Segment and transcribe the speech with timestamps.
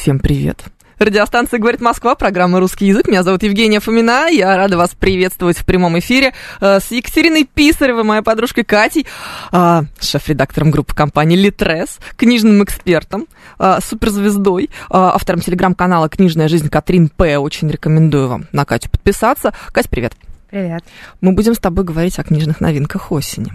[0.00, 0.64] Всем привет.
[0.98, 3.06] Радиостанция «Говорит Москва», программа «Русский язык».
[3.06, 4.28] Меня зовут Евгения Фомина.
[4.30, 6.32] Я рада вас приветствовать в прямом эфире
[6.62, 9.04] э, с Екатериной Писаревой, моей подружкой Катей,
[9.52, 13.26] э, шеф-редактором группы компании «Литрес», книжным экспертом,
[13.58, 17.36] э, суперзвездой, автором телеграм-канала «Книжная жизнь» Катрин П.
[17.36, 19.52] Очень рекомендую вам на Катю подписаться.
[19.70, 20.14] Кать, привет.
[20.48, 20.82] Привет.
[21.20, 23.52] Мы будем с тобой говорить о книжных новинках осени.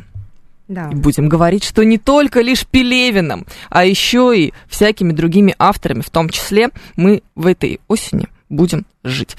[0.67, 0.89] Да.
[0.91, 6.29] Будем говорить, что не только лишь Пелевиным, а еще и всякими другими авторами, в том
[6.29, 9.37] числе мы в этой осени будем жить.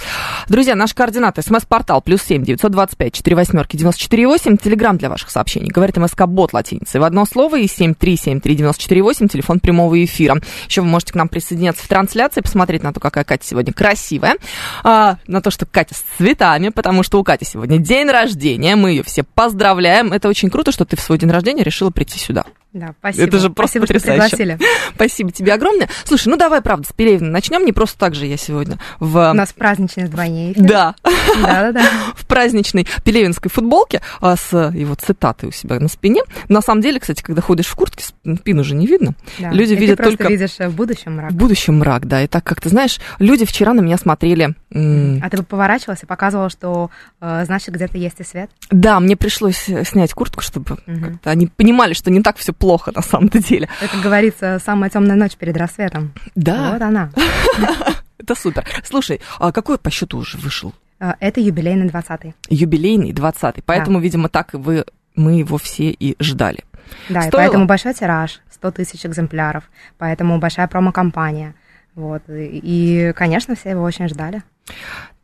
[0.49, 1.43] Друзья, наши координаты.
[1.43, 4.57] СМС-портал плюс семь девятьсот двадцать пять четыре восьмерки девяносто четыре восемь.
[4.57, 5.71] Телеграмм для ваших сообщений.
[5.71, 9.29] Говорит МСК Бот латиницей в одно слово и семь три семь три девяносто четыре восемь.
[9.29, 10.41] Телефон прямого эфира.
[10.69, 14.37] Еще вы можете к нам присоединяться в трансляции, посмотреть на то, какая Катя сегодня красивая,
[14.85, 18.77] а, на то, что Катя с цветами, потому что у Кати сегодня день рождения.
[18.77, 20.13] Мы ее все поздравляем.
[20.13, 22.45] Это очень круто, что ты в свой день рождения решила прийти сюда.
[22.73, 23.27] Да, спасибо.
[23.27, 24.27] Это же просто спасибо, потрясающе.
[24.29, 24.71] Что пригласили.
[24.95, 25.89] Спасибо тебе огромное.
[26.05, 27.65] Слушай, ну давай, правда, с Пелевина начнем.
[27.65, 29.33] Не просто так же я сегодня в...
[29.33, 30.53] Нас праздничный вдвойне.
[30.53, 30.65] эфир.
[30.65, 30.95] Да,
[31.43, 31.83] Да-да-да.
[32.15, 36.23] в праздничной пелевинской футболке а, с его цитатой у себя на спине.
[36.49, 38.05] На самом деле, кстати, когда ходишь в куртке,
[38.39, 39.15] спину же не видно.
[39.39, 39.51] Да.
[39.51, 41.33] Люди И видят ты только видишь э, в будущем мрак.
[41.33, 42.23] в будущем мрак, да.
[42.23, 44.55] И так как ты знаешь, люди вчера на меня смотрели.
[44.73, 46.91] А ты бы поворачивалась и показывала, что,
[47.21, 48.51] э, значит, где-то есть и свет?
[48.71, 50.77] Да, мне пришлось э, снять куртку, чтобы
[51.25, 53.69] они понимали, что не так все плохо на самом-то деле.
[53.81, 56.13] Это, как говорится, самая темная ночь перед рассветом.
[56.35, 57.11] Да, Вот она.
[58.19, 58.65] это супер.
[58.85, 60.73] Слушай, а какой по счету уже вышел?
[61.01, 62.35] Э, Это юбилейный 20-й.
[62.49, 63.63] Юбилейный, 20-й.
[63.65, 64.85] Поэтому, видимо, так и вы,
[65.15, 66.65] мы его все и ждали.
[67.09, 67.43] Да, и Стоило?
[67.45, 69.65] поэтому большой тираж, 100 тысяч экземпляров,
[69.99, 71.55] поэтому большая промо-компания.
[71.95, 72.23] Вот.
[72.29, 74.43] И, и, конечно, все его очень ждали.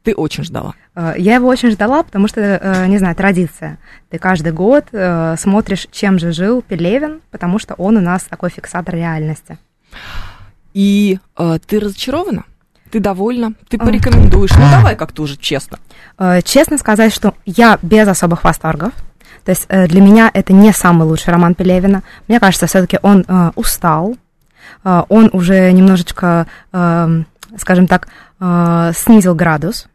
[0.03, 0.74] Ты очень ждала.
[0.97, 3.78] Э, Я его очень ждала, потому что, э, не знаю, традиция.
[4.10, 8.50] Ты каждый год э, смотришь, чем же жил Пелевин, потому что он у нас такой
[8.50, 9.59] фиксатор реальности.
[10.74, 12.44] И э, ты разочарована?
[12.92, 13.54] Ты довольна?
[13.70, 14.50] Ты порекомендуешь?
[14.50, 15.78] Ну, давай как-то уже честно.
[16.19, 18.92] Э, Честно сказать, что я без особых восторгов.
[19.47, 22.03] То есть э, для меня это не самый лучший роман Пелевина.
[22.28, 24.14] Мне кажется, все-таки он э, устал.
[24.84, 27.22] Он уже немножечко, э,
[27.56, 28.08] скажем так,
[28.94, 29.86] снизил градус.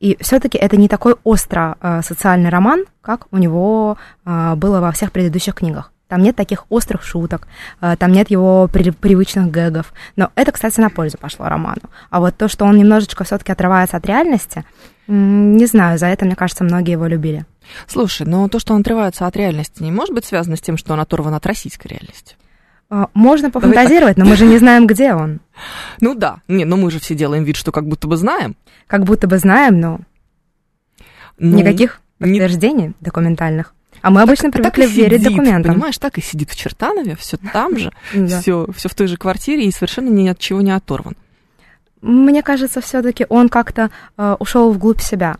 [0.00, 5.54] И все-таки это не такой остро социальный роман, как у него было во всех предыдущих
[5.54, 5.92] книгах.
[6.10, 7.46] Там нет таких острых шуток,
[7.80, 9.94] э, там нет его при- привычных гэгов.
[10.16, 11.82] Но это, кстати, на пользу пошло роману.
[12.10, 14.64] А вот то, что он немножечко все-таки отрывается от реальности,
[15.06, 17.46] не знаю, за это, мне кажется, многие его любили.
[17.86, 20.92] Слушай, но то, что он отрывается от реальности, не может быть связано с тем, что
[20.92, 22.36] он оторван от российской реальности?
[22.90, 25.40] Э, Можно пофантазировать, но мы же не знаем, где он.
[26.00, 28.56] Ну да, не, но мы же все делаем вид, что как будто бы знаем.
[28.88, 30.00] Как будто бы знаем, но
[31.38, 33.74] Ну, никаких не- подтверждений документальных.
[34.02, 35.74] А мы обычно так привыкли и верить сидит, документам.
[35.74, 37.92] Понимаешь, так и сидит в Чертанове, все там же,
[38.40, 41.16] все в той же квартире и совершенно ни от чего не оторван.
[42.00, 45.36] Мне кажется, все-таки он как-то э, ушел вглубь себя.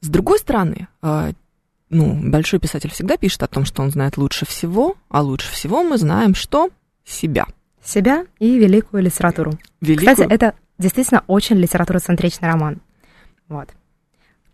[0.00, 1.32] С другой стороны, э,
[1.90, 5.82] ну, большой писатель всегда пишет о том, что он знает лучше всего, а лучше всего
[5.82, 6.70] мы знаем, что
[7.04, 7.46] себя.
[7.82, 9.58] Себя и великую литературу.
[9.80, 10.14] Великую.
[10.14, 12.80] Кстати, это действительно очень литературоцентричный роман.
[13.48, 13.68] Вот.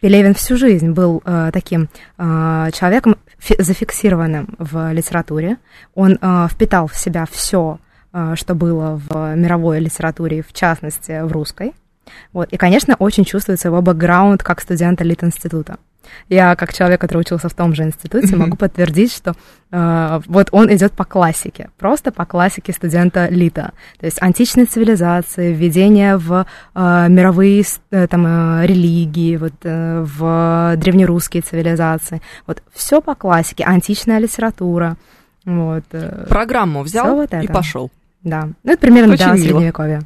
[0.02, 5.58] Пелевин всю жизнь был э, таким э, человеком фи- зафиксированным в литературе.
[5.94, 7.78] Он э, впитал в себя все,
[8.12, 11.72] э, что было в мировой литературе, в частности, в русской.
[12.32, 12.48] Вот.
[12.48, 15.78] И, конечно, очень чувствуется его бэкграунд как студента Лит-института.
[16.28, 19.34] Я, как человек, который учился в том же институте, могу подтвердить, что
[19.70, 23.72] э, вот он идет по классике, просто по классике студента Лита.
[23.98, 30.74] То есть античные цивилизации, введение в э, мировые э, там, э, религии, вот, э, в
[30.76, 32.20] древнерусские цивилизации.
[32.46, 34.96] Вот все по классике, античная литература.
[35.44, 37.52] Вот, э, Программу взял вот и это.
[37.52, 37.90] пошел.
[38.22, 38.48] да.
[38.62, 39.44] Ну, это примерно Очень для мило.
[39.44, 40.02] средневековья.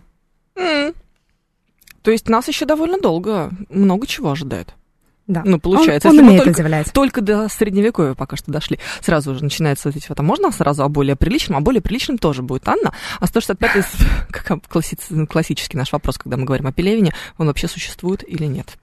[2.02, 4.74] То есть нас еще довольно долго много чего ожидает.
[5.26, 5.42] Да.
[5.44, 6.92] Ну, получается, он, он умеет только- удивлять.
[6.92, 8.78] Только до средневековья пока что дошли.
[9.00, 11.58] Сразу же начинается вот эти а можно сразу о более приличном?
[11.58, 12.92] А более приличным тоже будет Анна.
[13.18, 13.82] А 165-й,
[14.30, 18.78] как класси- классический наш вопрос, когда мы говорим о Пелевине, он вообще существует или нет?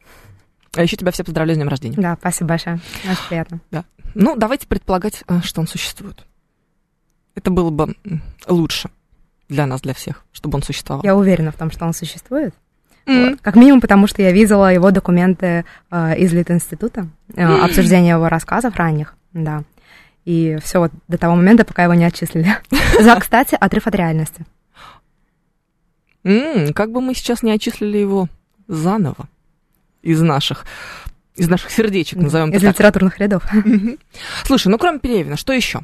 [0.75, 1.95] А еще тебя все поздравляю с днем рождения.
[1.97, 2.79] Да, спасибо большое.
[3.09, 3.61] Очень приятно.
[4.15, 6.25] Ну, давайте предполагать, э, что он существует.
[7.35, 7.95] Это было бы
[8.47, 8.89] лучше.
[9.49, 11.03] для нас, для всех, чтобы он существовал?
[11.03, 12.53] Я уверена в том, что он существует.
[13.05, 13.31] М.
[13.31, 13.41] Вот.
[13.41, 18.75] Как минимум, потому что я видела его документы э, из Литинститута, э, обсуждение его рассказов
[18.75, 19.63] ранних, да.
[20.25, 22.55] И все вот до того момента, пока его не отчислили.
[23.01, 24.45] За, кстати, отрыв от реальности.
[26.23, 28.29] М, как бы мы сейчас не отчислили его
[28.67, 29.27] заново
[30.01, 30.65] из наших,
[31.35, 32.69] из наших сердечек, назовем Из так.
[32.73, 33.43] литературных рядов.
[34.45, 35.81] Слушай, ну кроме Пелевина, что еще?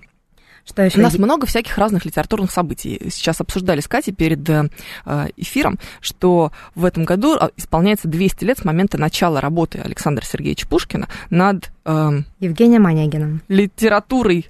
[0.70, 1.00] Что еще?
[1.00, 3.02] У нас много всяких разных литературных событий.
[3.10, 4.70] Сейчас обсуждали с Катей перед э,
[5.06, 10.24] э, эфиром, что в этом году а, исполняется 200 лет с момента начала работы Александра
[10.24, 13.42] Сергеевича Пушкина над эм, Евгения Манегина.
[13.48, 14.50] литературой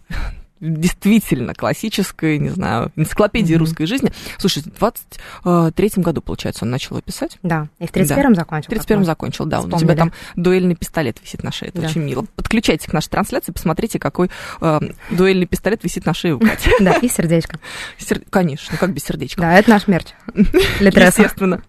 [0.60, 3.60] действительно классической, не знаю, энциклопедии Мгм.
[3.62, 4.12] русской жизни.
[4.38, 7.38] Слушай, в 23 году, получается, он начал ее писать.
[7.44, 8.68] Да, и в 31-м закончил.
[8.68, 9.58] В 31 закончил, да.
[9.62, 9.98] Вот У тебя Вспомнили.
[10.00, 11.70] там дуэльный пистолет висит на шее.
[11.70, 11.88] Это Да.
[11.88, 12.26] очень мило.
[12.36, 14.30] Подключайтесь к нашей трансляции, посмотрите, какой
[14.62, 14.80] э,
[15.12, 16.70] дуэльный пистолет висит на шее у Кати.
[16.80, 17.60] Да, и сердечко.
[17.98, 19.42] Сер- Конечно, как без сердечка.
[19.42, 20.08] Да, это наш мерч.
[20.80, 21.62] Естественно.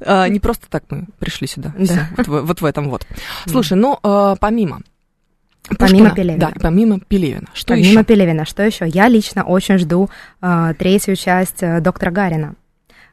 [0.00, 1.72] А, Не просто так мы пришли сюда.
[1.78, 1.84] Да.
[1.84, 3.06] Всё, Вот в- вот в этом вот.
[3.46, 4.80] Слушай, ну, а, помимо...
[5.78, 6.38] Помимо Пушкина, Пелевина.
[6.38, 7.46] Да, помимо Пелевина.
[7.54, 8.04] Что Помимо еще?
[8.04, 8.86] Пелевина, что еще?
[8.88, 10.10] Я лично очень жду
[10.42, 12.54] э, третью часть э, доктора Гарина.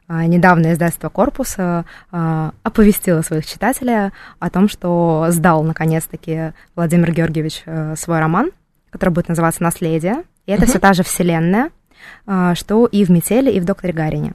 [0.08, 1.84] Э, недавно издательство «Корпус» э,
[2.62, 8.50] оповестило своих читателей о том, что сдал, наконец-таки, Владимир Георгиевич э, свой роман,
[8.90, 10.24] который будет называться «Наследие».
[10.46, 10.70] И это Мгм.
[10.70, 11.70] все та же вселенная,
[12.26, 14.32] э, что и в «Метели», и в «Докторе Гарине».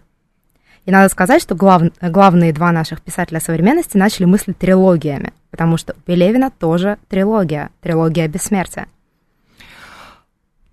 [0.86, 5.94] И надо сказать, что глав- главные два наших писателя современности начали мыслить трилогиями, потому что
[5.94, 8.88] у Пелевина тоже трилогия, трилогия бессмертия.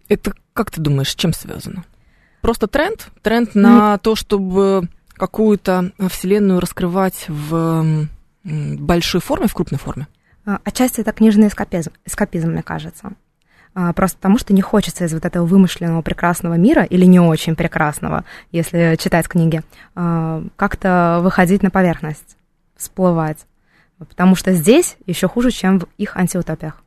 [0.09, 1.85] Это, как ты думаешь, с чем связано?
[2.41, 3.11] Просто тренд?
[3.21, 8.09] Тренд на то, чтобы какую-то вселенную раскрывать в
[8.43, 10.09] большой форме, в крупной форме?
[10.47, 13.12] А, Отчасти это книжный эскапизм, эскапизм, мне кажется.
[13.75, 17.55] А, Просто потому, что не хочется из вот этого вымышленного прекрасного мира, или не очень
[17.55, 19.61] прекрасного, если читать книги,
[19.94, 22.38] а, как-то выходить на поверхность,
[22.79, 23.44] всплывать.
[24.08, 26.82] Потому что здесь еще хуже, чем в их антиутопиях.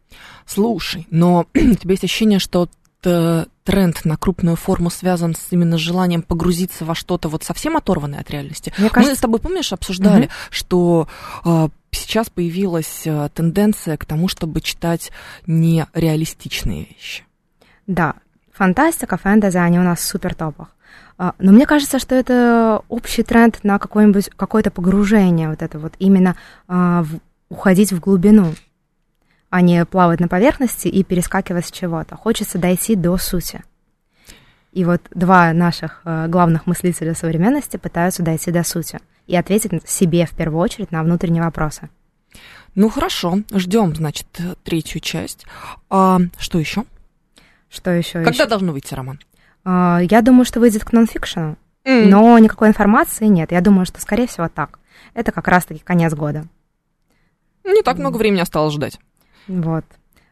[0.46, 2.68] Слушай, но у тебя есть ощущение, что
[3.02, 8.20] т- тренд на крупную форму связан с именно желанием погрузиться во что-то вот совсем оторванное
[8.20, 8.74] от реальности?
[8.78, 10.32] Мне Мы кажется, с тобой, помнишь, обсуждали, Мгм.
[10.50, 11.08] что
[11.46, 15.12] э, сейчас появилась э, тенденция к тому, чтобы читать
[15.48, 17.24] нереалистичные вещи.
[17.88, 18.16] да,
[18.54, 20.68] фантастика, фэнтези, они у нас в супер топах.
[21.18, 25.94] А, Но мне кажется, что это общий тренд на какое-нибудь, какое-то погружение, вот это вот
[26.00, 26.36] именно
[26.68, 27.20] а, в-
[27.50, 28.54] уходить в глубину,
[29.50, 32.16] а не плавать на поверхности и перескакивать с чего-то.
[32.16, 33.64] Хочется дойти до сути.
[34.72, 40.26] И вот два наших э, главных мыслителя современности пытаются дойти до сути и ответить себе
[40.26, 41.90] в первую очередь на внутренние вопросы.
[42.74, 44.26] Ну хорошо, ждем, значит,
[44.64, 45.46] третью часть.
[45.92, 46.86] А, что еще?
[47.70, 48.24] Что еще?
[48.24, 49.20] Когда должен выйти роман?
[49.66, 51.58] Я думаю, что выйдет к нонфикшену.
[51.86, 53.52] Но никакой информации нет.
[53.52, 54.80] Я думаю, что, скорее всего, так.
[55.14, 56.46] Это как раз-таки конец года.
[57.64, 59.00] Не так много времени осталось ждать.
[59.48, 59.86] Вот.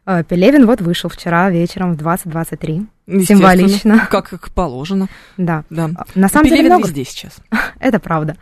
[0.04, 2.86] Э, Пелевин вот вышел вчера вечером в 2023.
[3.06, 4.06] Естественно, Символично.
[4.10, 5.64] Как, как положено, Да.
[5.70, 5.90] да.
[5.96, 6.88] А, На самом деле Пелевин много...
[6.88, 7.38] везде сейчас.
[7.80, 8.36] Это правда.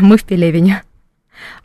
[0.00, 0.82] Мы в Пелевине.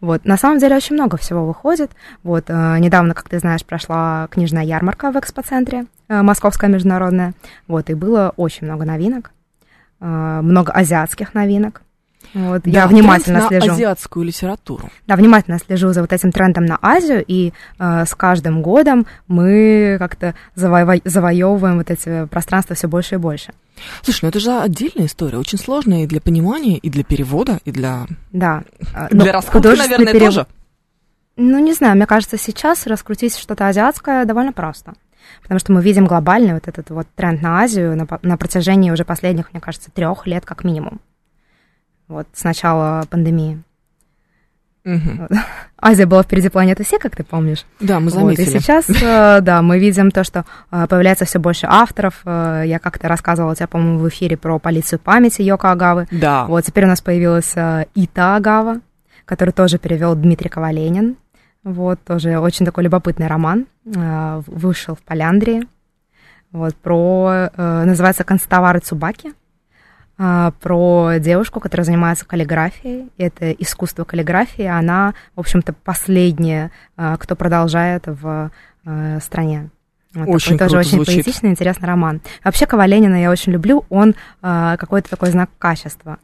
[0.02, 0.26] Вот.
[0.26, 1.92] На самом деле очень много всего выходит.
[2.24, 2.46] Вот.
[2.50, 7.34] э, Недавно, как ты знаешь, прошла книжная ярмарка в экспоцентре, э, Московская международная.
[7.68, 7.90] Вот.
[7.90, 9.32] И было очень много новинок.
[10.02, 11.82] э, Много азиатских новинок.
[12.36, 12.68] Вот.
[12.68, 13.68] Я Да, внимательно тренд слежу.
[13.68, 14.90] на азиатскую литературу.
[15.08, 19.96] Да, внимательно слежу за вот этим трендом на Азию, и э, с каждым годом мы
[20.00, 23.54] как-то заво- завоевываем вот эти пространства все больше и больше.
[24.04, 27.72] Слушай, ну это же отдельная история, очень сложная и для понимания, и для перевода, и
[27.72, 28.64] для, Да.
[28.94, 30.48] э, но для раскрутки, наверное, перев- тоже.
[31.38, 34.94] Ну, не знаю, мне кажется, сейчас раскрутить что-то азиатское довольно просто.
[35.42, 39.06] Потому что мы видим глобальный вот этот вот тренд на Азию на, на протяжении уже
[39.06, 41.00] последних, мне кажется, трех лет как минимум.
[42.08, 43.62] Вот с начала пандемии.
[44.84, 45.28] Мгм.
[45.82, 47.66] Азия была впереди планеты все, как ты помнишь.
[47.80, 48.60] Да, мы Вот, и заметили.
[48.60, 52.22] сейчас, э, да, мы видим то, что э, появляется все больше авторов.
[52.26, 56.08] Э, Я как-то рассказывала тебе, по-моему, в эфире про полицию памяти Йоко Агавы.
[56.12, 56.46] Да.
[56.46, 57.52] Вот теперь у нас появилась
[57.96, 58.82] Ита Агава,
[59.26, 61.18] который тоже перевел Дмитрий Коваленин.
[61.64, 63.66] Вот, тоже очень такой любопытный роман.
[63.84, 65.64] Вышел в Поляндрии.
[66.52, 67.50] Вот, про...
[67.58, 69.34] Называется «Констовары Цубаки».
[70.18, 73.10] Э, Про девушку, которая занимается каллиграфией.
[73.18, 74.66] Это искусство каллиграфии.
[74.66, 78.52] Она, в общем-то, последняя, э, кто продолжает в
[78.86, 79.70] э, стране.
[80.14, 81.26] Вот Очень такой тоже круто очень звучит.
[81.26, 82.22] поэтичный, интересный роман.
[82.44, 83.84] Вообще Коваленина я очень люблю.
[83.90, 86.20] Он какой-то такой знак качества.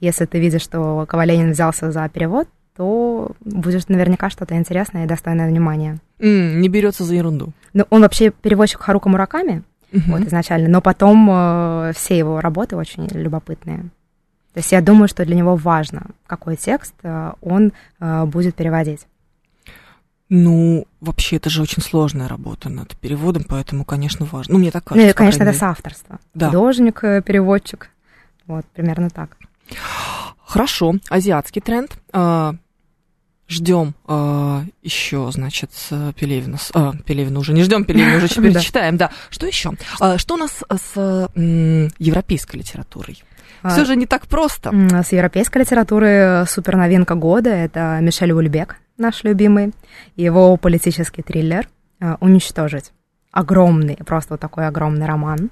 [0.00, 5.48] Если ты видишь, что Коваленин взялся за перевод, то будет наверняка что-то интересное и достойное
[5.48, 5.98] внимания.
[6.18, 7.52] М, не берется за ерунду.
[7.74, 9.62] Ну, он вообще переводчик Харука Мураками,
[9.98, 10.12] Мгм.
[10.12, 13.78] вот изначально, но потом э, все его работы очень любопытные.
[14.52, 19.06] То есть я думаю, что для него важно, какой текст э, он э, будет переводить.
[20.28, 24.54] Ну, вообще, это же очень сложная работа над переводом, поэтому, конечно, важно.
[24.54, 25.08] Ну, мне так Ну, кажется.
[25.08, 25.58] и, по конечно, это мере.
[25.58, 26.18] соавторство.
[26.34, 26.46] Да.
[26.46, 27.90] Художник, э, переводчик.
[28.46, 29.36] Вот, примерно так.
[30.44, 31.96] Хорошо, азиатский тренд.
[33.48, 33.94] Ждем
[34.82, 36.58] еще, значит, с Пелевина.
[36.74, 38.60] а, Пелевина уже не ждем, Пелевина уже теперь Да.
[38.60, 39.10] читаем, да.
[39.30, 39.72] Что еще?
[40.16, 41.30] Что у нас с
[41.98, 43.22] европейской литературой?
[43.62, 44.72] А, Все же не так просто.
[45.04, 49.72] С европейской литературы супер новинка года это Мишель Ульбек, наш любимый.
[50.16, 51.68] Его политический триллер
[52.00, 52.92] э, «Уничтожить».
[53.32, 55.50] Огромный, просто вот такой огромный роман,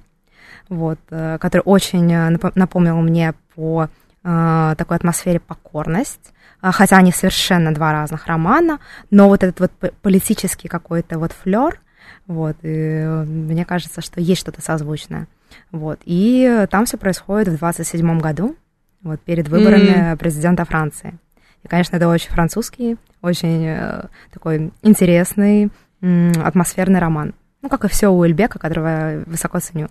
[0.68, 3.88] вот, э, который очень э, напо- напомнил мне по
[4.22, 6.32] э, такой атмосфере покорность,
[6.72, 8.78] хотя они совершенно два разных романа,
[9.10, 11.80] но вот этот вот политический какой-то вот флер,
[12.26, 15.26] вот, и э, мне кажется, что есть что-то созвучное.
[15.70, 18.56] Вот, и там все происходит в 27 году,
[19.02, 21.18] вот, перед выборами президента Франции.
[21.62, 27.34] И, конечно, это очень французский, очень э, такой интересный, атмосферный роман.
[27.62, 29.88] Ну, как и все у Эльбека, которого я высоко ценю.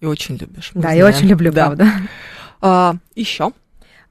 [0.00, 0.70] И очень любишь.
[0.74, 1.14] Да, я знаем.
[1.16, 1.66] очень люблю, Да.
[2.60, 2.98] правда.
[3.14, 3.52] еще.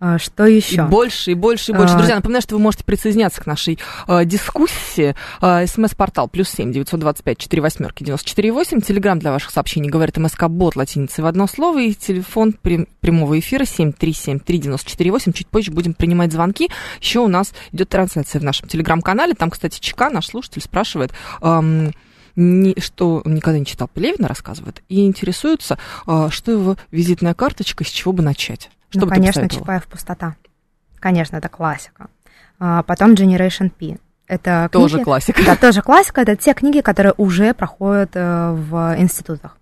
[0.02, 0.84] А, Что И еще?
[0.86, 1.94] больше, и больше, и больше.
[1.94, 1.98] А.
[1.98, 3.78] Друзья, напоминаю, что вы можете присоединяться к нашей
[4.08, 5.14] э, дискуссии.
[5.42, 8.80] Э, СМС-портал плюс семь девятьсот двадцать пять четыре восьмерки девяносто четыре восемь.
[8.80, 11.82] Телеграмм для ваших сообщений говорит МСК Бот латиницей в одно слово.
[11.82, 15.34] И телефон прям- прямого эфира семь три семь три девяносто четыре восемь.
[15.34, 16.70] Чуть позже будем принимать звонки.
[17.02, 19.34] Еще у нас идет трансляция в нашем телеграм-канале.
[19.34, 21.12] Там, кстати, ЧК, наш слушатель, спрашивает...
[21.42, 21.92] эм,
[22.38, 25.78] не- что он никогда не читал Пелевина, рассказывает, и интересуется,
[26.08, 28.70] э, что его визитная карточка, с чего бы начать.
[28.90, 29.66] Что ну, бы ты конечно, посоветовала?
[29.66, 30.36] Чапаев «Пустота».
[31.00, 32.08] Конечно, это классика.
[32.60, 33.98] А, потом Generation P.
[34.28, 35.44] Это Тоже книги- классика.
[35.46, 36.22] Да, тоже классика.
[36.22, 39.58] Это те книги, которые уже проходят э, в институтах.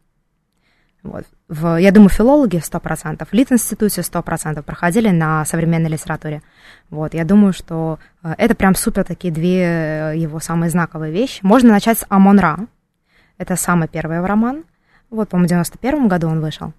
[1.03, 1.23] Вот.
[1.47, 6.41] В, я думаю, филологи 100%, в Лит-институте 100% проходили на современной литературе.
[6.89, 7.13] Вот.
[7.13, 11.39] Я думаю, что э, это прям супер такие две э, его самые знаковые вещи.
[11.43, 12.67] Можно начать с Амон-Ра.
[13.37, 14.65] Это самый первый его роман.
[15.09, 16.73] Вот, по-моему, в 91 году он вышел.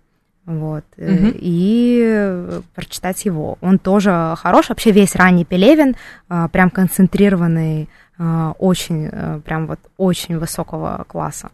[0.48, 0.84] Вот.
[0.96, 1.32] Мгм.
[1.34, 3.58] И прочитать его.
[3.60, 4.70] Он тоже хорош.
[4.70, 5.94] Вообще весь ранний Пелевин,
[6.30, 11.50] э, прям концентрированный, э, очень, э, прям вот очень высокого класса.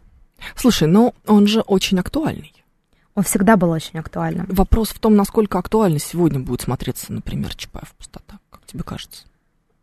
[0.55, 2.53] Слушай, ну он же очень актуальный.
[3.17, 4.47] Он всегда был очень актуальным.
[4.49, 9.25] Вопрос в том, насколько актуально сегодня будет смотреться, например, Чапаев «Пустота», как тебе кажется?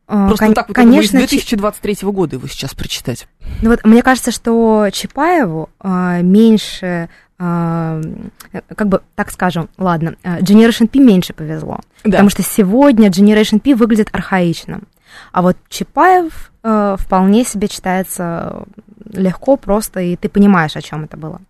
[0.08, 3.28] Э, Просто кон- так вот конечно, из Чи- 2023 года его сейчас прочитать.
[3.62, 7.10] ну вот мне кажется, что Чапаеву э, меньше,
[7.42, 11.80] как бы, так скажем, ладно, э, Generation P меньше повезло.
[12.04, 12.12] Да.
[12.12, 14.88] Потому что сегодня Generation P выглядит архаичным.
[15.32, 18.64] А вот Чапаев э, вполне себе читается
[19.12, 21.42] легко, просто, и ты понимаешь, о чем это было.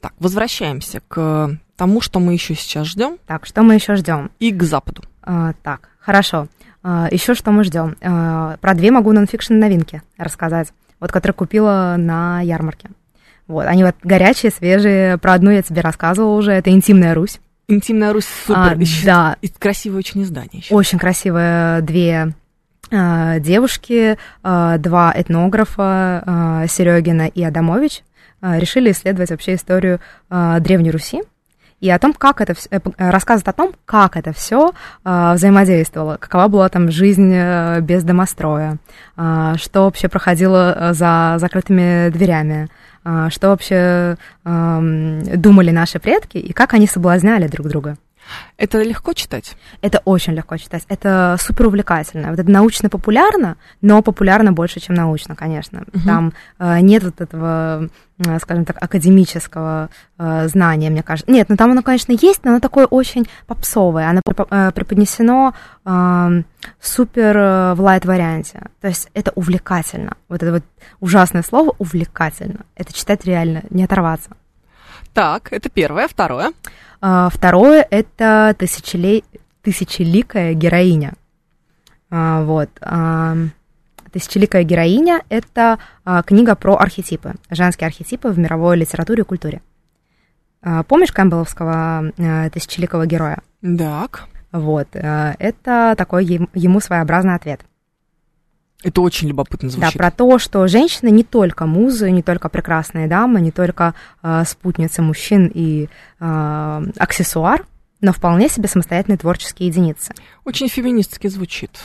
[0.00, 4.30] Так, возвращаемся к тому, что мы еще сейчас ждем, Так, что мы еще ждем?
[4.40, 5.02] и к Западу.
[5.22, 6.48] А, так, хорошо.
[6.82, 7.96] еще что мы ждем?
[8.02, 12.90] А, про две могу нонфикшн новинки рассказать, вот которые купила на ярмарке.
[13.50, 15.18] Вот, они вот горячие, свежие.
[15.18, 16.52] Про одну я тебе рассказывала уже.
[16.52, 17.40] Это «Интимная Русь».
[17.68, 18.72] Интимная Русь супер.
[18.72, 20.74] А, Ещё- да, И красивое очень издание еще.
[20.74, 22.32] очень красивые две
[22.92, 28.02] а, девушки, а, два этнографа, а, Серегина и Адамович,
[28.42, 31.22] решили исследовать вообще историю Древней Руси
[31.80, 34.72] и о том, как это вс- э, э, рассказывают о том, как это все
[35.04, 38.78] взаимодействовало, какова была там жизнь э, без домостроя,
[39.16, 42.68] а, что вообще проходило э, за закрытыми дверями,
[43.02, 47.96] что вообще думали наши предки и как они соблазняли друг друга.
[48.56, 49.56] Это легко читать?
[49.80, 50.84] Это очень легко читать.
[50.88, 52.30] Это супер увлекательно.
[52.30, 55.84] Вот это научно-популярно, но популярно больше, чем научно, конечно.
[55.92, 56.06] Мгм.
[56.06, 61.30] Там э, нет вот этого, э, скажем так, академического э, знания, мне кажется.
[61.30, 64.08] Нет, ну там оно, конечно, есть, но оно такое очень попсовое.
[64.08, 66.42] Оно э, преподнесено э,
[66.80, 68.62] супер э, в лайт-варианте.
[68.80, 70.16] То есть это увлекательно.
[70.28, 70.64] Вот это вот
[71.00, 72.60] ужасное слово увлекательно.
[72.76, 74.30] Это читать реально, не оторваться.
[75.12, 76.08] Так, это первое.
[76.08, 76.52] Второе.
[77.00, 79.22] А, Второе– это тысячеле...
[79.62, 81.14] тысячеликая героиня.
[82.10, 82.70] А, Вот.
[82.80, 83.36] а,
[84.12, 89.62] Тысячеликая героиня– это а, книга про архетипы, женские архетипы в мировой литературе и культуре.
[90.62, 93.38] А, Помнишь Кэмпбелловского а, тысячеликого героя?
[93.62, 94.26] Так.
[94.52, 94.88] Вот.
[94.94, 97.60] а, Это такой ем- ему своеобразный ответ.
[98.82, 99.92] Это очень любопытно звучит.
[99.92, 104.44] Да, про то, что женщины не только музы, не только прекрасные дамы, не только э,
[104.46, 107.66] спутницы мужчин и э, аксессуар,
[108.00, 110.14] но вполне себе самостоятельные творческие единицы.
[110.44, 111.78] Очень феминистски звучит.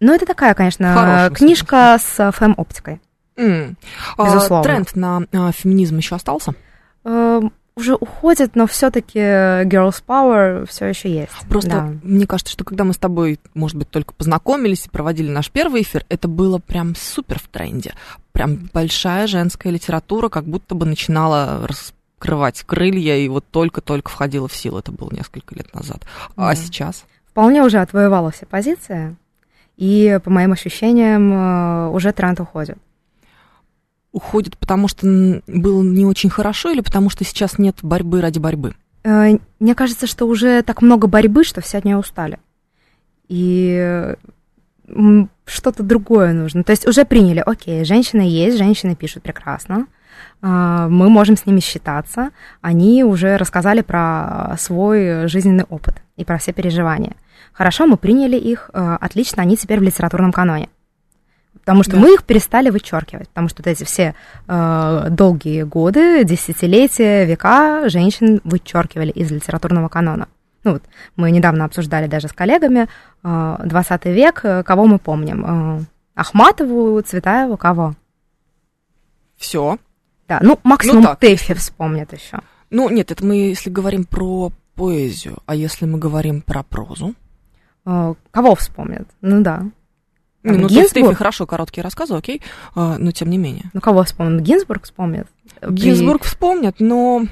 [0.00, 3.02] Ну, это такая, конечно, книжка с фэм-оптикой.
[3.36, 3.76] М.
[4.16, 4.64] А, Безусловно.
[4.64, 6.54] тренд на а, феминизм еще остался?
[7.76, 11.32] Э, уже уходит, но все-таки girls power все еще есть.
[11.48, 11.92] Просто да.
[12.02, 15.82] мне кажется, что когда мы с тобой, может быть, только познакомились и проводили наш первый
[15.82, 17.94] эфир, это было прям супер в тренде.
[18.32, 24.54] Прям большая женская литература, как будто бы начинала раскрывать крылья и вот только-только входила в
[24.54, 24.78] силу.
[24.78, 26.02] Это было несколько лет назад.
[26.36, 26.54] А Да.
[26.54, 27.04] сейчас?
[27.30, 29.16] Вполне уже отвоевала все позиции,
[29.76, 32.76] и, по моим ощущениям, э, уже тренд уходит.
[34.12, 35.06] Уходит, потому что
[35.46, 38.74] было не очень хорошо или потому что сейчас нет борьбы ради борьбы?
[39.04, 42.38] Э, Мне кажется, что уже так много борьбы, что все от нее устали.
[43.28, 44.16] И
[45.44, 46.64] что-то другое нужно.
[46.64, 49.86] То есть уже приняли, окей, женщины есть, женщины пишут прекрасно,
[50.42, 56.38] а, мы можем с ними считаться, они уже рассказали про свой жизненный опыт и про
[56.38, 57.14] все переживания.
[57.52, 60.68] Хорошо, мы приняли их, э, отлично, они теперь в литературном каноне.
[61.58, 61.98] Потому что Да.
[61.98, 64.14] мы их перестали вычеркивать, потому что вот эти все
[64.48, 70.28] э, долгие годы, десятилетия, века женщин вычеркивали из литературного канона.
[70.64, 70.82] Ну вот,
[71.16, 72.88] мы недавно обсуждали даже с коллегами
[73.22, 75.44] э, 20 век, э, кого мы помним?
[75.44, 75.80] Э,
[76.14, 77.94] Ахматову, Цветаеву, кого?
[79.36, 79.78] Все.
[80.28, 82.40] Да, ну максимум так, Тэфи вспомнят еще.
[82.70, 87.14] Ну, нет, это мы если говорим про поэзию, а если мы говорим про прозу?
[87.86, 89.08] Э, Кого вспомнят?
[89.20, 89.64] Ну да.
[90.42, 90.88] Ну, есть Гинзбург?
[90.90, 92.40] Стефи хорошо, короткие рассказы, окей,
[92.74, 93.64] а, но тем не менее.
[93.74, 94.42] Ну кого вспомнят?
[94.42, 95.26] Гинзбург вспомнят.
[95.60, 97.24] При- Гинзбург вспомнят, но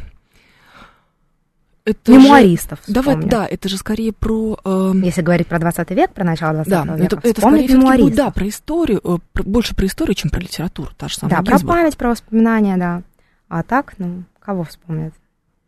[1.84, 2.92] это Мемуаристов же...
[2.92, 4.58] Давай, да, это же скорее про...
[4.62, 7.66] э, Если говорить про 20 век, про начало 20 да, века, это, это скорее всё-таки
[7.66, 8.16] будет, мемуаристов.
[8.16, 11.42] да, про историю, э, про- больше про историю, чем про литературу, та же самая Да,
[11.42, 11.76] про Гинзбург.
[11.78, 13.02] память, про воспоминания, да.
[13.48, 15.14] А так, ну, кого вспомнят?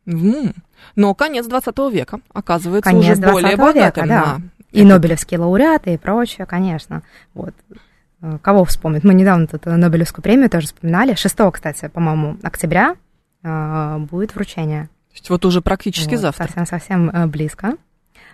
[0.06, 0.52] М.
[0.94, 4.40] Но конец 20 века, оказывается, Конец уже более 20 века, богатым да.
[4.72, 7.02] И Нобелевские лауреаты, и прочее, конечно.
[7.34, 7.54] Вот.
[8.22, 9.04] Э, Кого вспомнить?
[9.04, 11.14] Мы недавно тут э, Нобелевскую премию тоже вспоминали.
[11.14, 12.94] 6, кстати, по-моему, октября
[13.42, 14.84] э, будет вручение.
[15.10, 16.44] То есть вот уже практически Вот, завтра.
[16.44, 17.74] Совсем-совсем близко.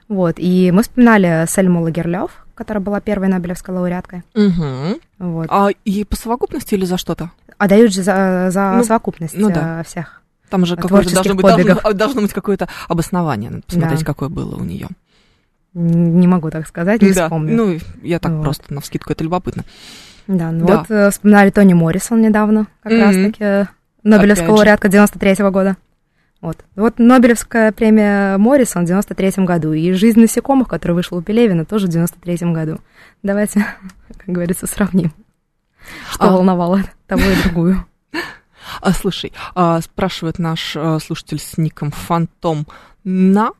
[0.08, 0.34] Вот.
[0.38, 4.22] И мы вспоминали Сельму Лагерлёв, которая была первой Нобелевской лауреаткой.
[4.34, 5.00] Мгм.
[5.18, 5.46] Вот.
[5.50, 7.30] А ей по совокупности или за что-то?
[7.58, 9.82] А дают же за, за Ну, совокупность ну да.
[9.84, 10.22] всех.
[10.50, 13.50] Там же какое-то должно быть, должно, должно быть какое-то обоснование.
[13.50, 14.06] Надо посмотреть, Да.
[14.06, 14.88] какое было у нее.
[15.78, 17.54] Не могу так сказать, не да, вспомню.
[17.54, 18.44] ну, я так Вот.
[18.44, 19.62] просто на вскидку, это любопытно.
[20.26, 20.78] Да, ну Да.
[20.78, 23.02] вот э, вспоминали Тони Моррисон недавно, как Мгм.
[23.02, 23.64] раз-таки э,
[24.02, 25.76] Нобелевская Опять лауреатка 93 года.
[26.40, 26.64] Вот.
[26.76, 31.86] вот Нобелевская премия Моррисон в 93 году, и «Жизнь насекомых», которая вышла у Пелевина, тоже
[31.86, 32.78] в 93 году.
[33.22, 33.66] Давайте,
[34.16, 35.12] как говорится, сравним,
[36.10, 36.30] что А.
[36.32, 37.84] волновало того и другую.
[38.80, 42.66] А, слушай, а, спрашивает наш а, слушатель с ником Фантом
[43.04, 43.50] на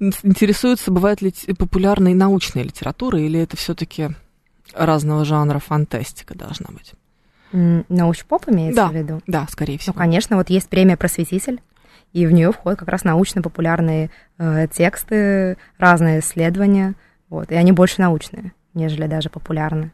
[0.00, 4.10] интересуется, бывает ли популярной научная литература, или это все-таки
[4.74, 6.92] разного жанра фантастика должна быть?
[7.52, 8.88] Научпоп имеется Да.
[8.88, 9.20] в виду?
[9.26, 9.94] Да, скорее Ну, всего.
[9.94, 11.60] конечно, вот есть премия «Просветитель»,
[12.12, 16.94] и в нее входят как раз научно-популярные э, тексты, разные исследования,
[17.28, 19.92] вот, и они больше научные, нежели даже популярные.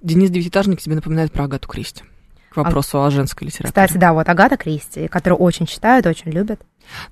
[0.00, 2.02] Денис Девятиэтажник тебе напоминает про Агату Кристи.
[2.50, 3.68] К вопросу о женской литературе.
[3.70, 6.60] Кстати, да, вот Агата Кристи, которую очень читают, очень любят.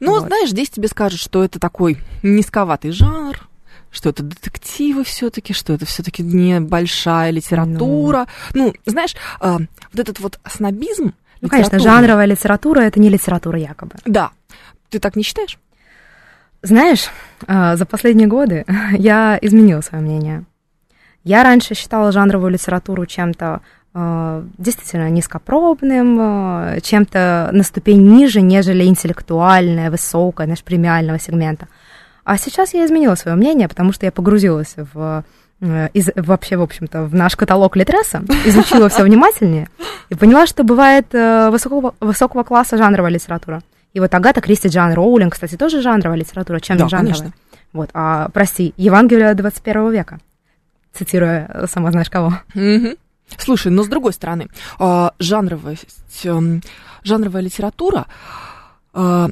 [0.00, 0.26] Ну, Вот.
[0.26, 3.48] знаешь, здесь тебе скажут, что это такой низковатый жанр,
[3.90, 8.26] что это детективы все-таки, что это все-таки небольшая литература.
[8.54, 11.14] Ну, знаешь, а, вот этот вот снобизм.
[11.40, 13.94] Ну, конечно, жанровая литература это не литература якобы.
[14.04, 14.30] Да.
[14.90, 15.59] Ты так не считаешь?
[16.62, 17.09] Знаешь,
[17.46, 20.44] э, за последние годы я изменила свое мнение.
[21.24, 28.85] Я раньше считала жанровую литературу чем-то э, действительно низкопробным, э, чем-то на ступень ниже, нежели
[28.85, 31.66] интеллектуальная, высокая, наш премиального сегмента.
[32.24, 35.24] А сейчас я изменила свое мнение, потому что я погрузилась в
[35.61, 39.68] э, из- вообще, в общем-то, в наш каталог Литреса, изучила все внимательнее
[40.09, 43.61] и поняла, что бывает э, высокого, высокого класса жанровая литература.
[43.92, 47.12] И вот Агата Кристи, Джан Роулинг, кстати, тоже жанровая литература, чем Да, не жанровая.
[47.14, 47.33] конечно.
[47.72, 50.18] Вот, а, прости, Евангелие 21 века,
[50.92, 52.33] цитируя э, сама знаешь кого.
[52.55, 52.94] Мгм.
[53.38, 55.77] Слушай, но с другой стороны, а, жанровая,
[56.25, 56.62] эм,
[57.03, 58.07] жанровая литература
[58.93, 59.31] а,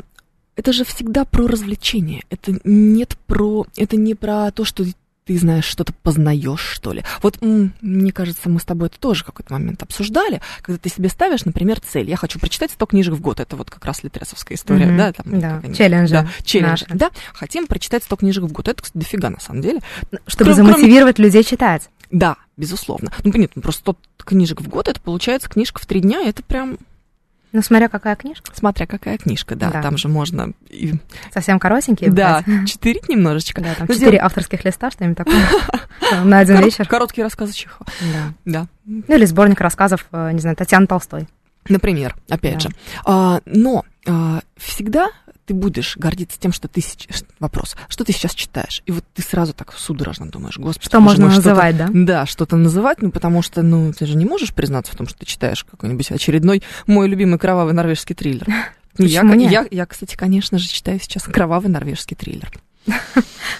[0.57, 2.25] это же всегда про развлечение.
[2.31, 4.85] Это нет про, это не про то, что
[5.25, 7.05] ты знаешь, что-то познаешь, что ли.
[7.23, 11.45] Вот мне кажется, мы с тобой это тоже какой-то момент обсуждали, когда ты себе ставишь,
[11.45, 12.09] например, цель.
[12.09, 13.39] Я хочу прочитать 100 книжек в год.
[13.39, 14.97] Это вот как раз литресовская история, Мгм.
[14.97, 15.13] да?
[15.13, 16.87] Там, Да, челленджи Да, челленджи.
[16.89, 16.99] наши.
[16.99, 18.69] Да, хотим прочитать 100 книжек в год.
[18.69, 19.81] Это, кстати, дофига на самом деле.
[20.27, 21.91] Чтобы Кроме- замотивировать людей читать.
[22.11, 23.11] Да, безусловно.
[23.25, 26.77] Ну, понятно, просто 100 книжек в год, это получается книжка в три дня, это прям,
[27.53, 28.51] Ну, смотря какая книжка.
[28.55, 29.81] смотря какая книжка, да, Да.
[29.81, 30.53] там же можно,
[31.33, 32.11] Совсем коротенькие.
[32.11, 33.63] да, читерить немножечко.
[33.63, 35.41] Да, там Ну, четыре авторских листа, что-нибудь такое.
[36.25, 36.87] На один вечер.
[36.87, 38.33] Короткие рассказы Чехова, Да.
[38.45, 38.67] да.
[38.85, 41.27] Ну, или сборник рассказов, э, не знаю, Татьяны Толстой.
[41.69, 42.71] Например, опять же.
[43.05, 45.11] А, но а, всегда
[45.49, 47.25] ты будешь гордиться тем, что ты сейчас...
[47.41, 48.83] Вопрос, что ты сейчас читаешь?
[48.85, 50.87] И вот ты сразу так судорожно думаешь, господи...
[50.87, 51.89] Что можно может, называть, да?
[51.91, 55.21] Да, что-то называть, ну, потому что, ну, ты же не можешь признаться в том, что
[55.21, 58.47] ты читаешь какой-нибудь очередной мой любимый кровавый норвежский триллер.
[59.01, 62.51] Я, я, я, кстати, конечно же, читаю сейчас кровавый норвежский триллер.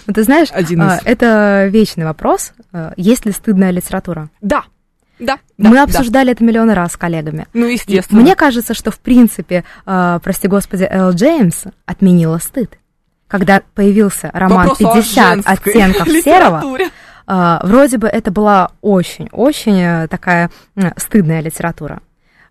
[0.05, 0.91] Ну, ты знаешь, Один из...
[0.91, 2.51] А, это вечный вопрос.
[2.73, 4.29] А, есть ли стыдная литература?
[4.41, 4.65] Да,
[5.19, 5.39] да.
[5.57, 6.31] Мы да, обсуждали да.
[6.31, 7.45] это миллион раз с коллегами.
[7.53, 8.21] Ну, естественно.
[8.21, 12.77] Мне кажется, что, в принципе, э, прости господи, Эл Джеймс отменила стыд.
[13.27, 16.63] Когда появился роман Вопрос 50 оттенков серого,
[17.27, 22.01] э, вроде бы это была очень-очень э, такая э, стыдная литература.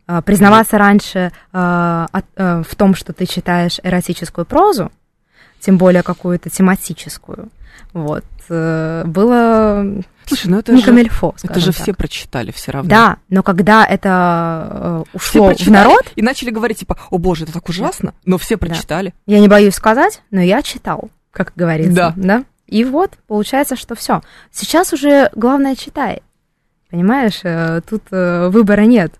[0.07, 4.93] Э, признаваться раньше э, э, в том, что ты читаешь эротическую прозу,
[5.61, 7.49] тем более какую-то тематическую,
[7.93, 11.83] вот, э, было Слушай, ну это не же, камильфо, это же так.
[11.83, 12.91] все прочитали все равно.
[12.91, 16.03] Да, но когда это э, ушло в народ...
[16.17, 19.15] И начали говорить, типа, о боже, это так ужасно, но все прочитали.
[19.27, 19.35] Да.
[19.35, 21.95] Я не боюсь сказать, но я читал, как говорится.
[21.95, 22.13] Да.
[22.17, 22.45] да?
[22.67, 24.21] И вот, получается, что все.
[24.53, 26.23] Сейчас уже главное читай.
[26.91, 29.15] Понимаешь, э, тут э, выбора нет.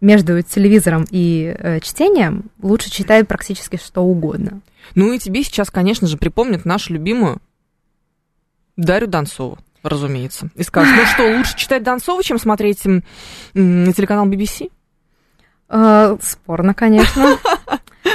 [0.00, 4.62] Между телевизором и чтением лучше читай практически что угодно.
[4.94, 7.40] Ну и тебе сейчас, конечно же, припомнят нашу любимую
[8.76, 10.50] Дарью Донцову разумеется.
[10.54, 12.82] И скажут, ну что, лучше читать Донцова, чем смотреть
[13.54, 14.70] телеканал BBC?
[15.68, 17.38] Э, спорно, конечно.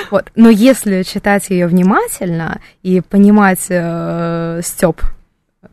[0.09, 0.31] Вот.
[0.36, 5.01] Но если читать ее внимательно и понимать э, Степ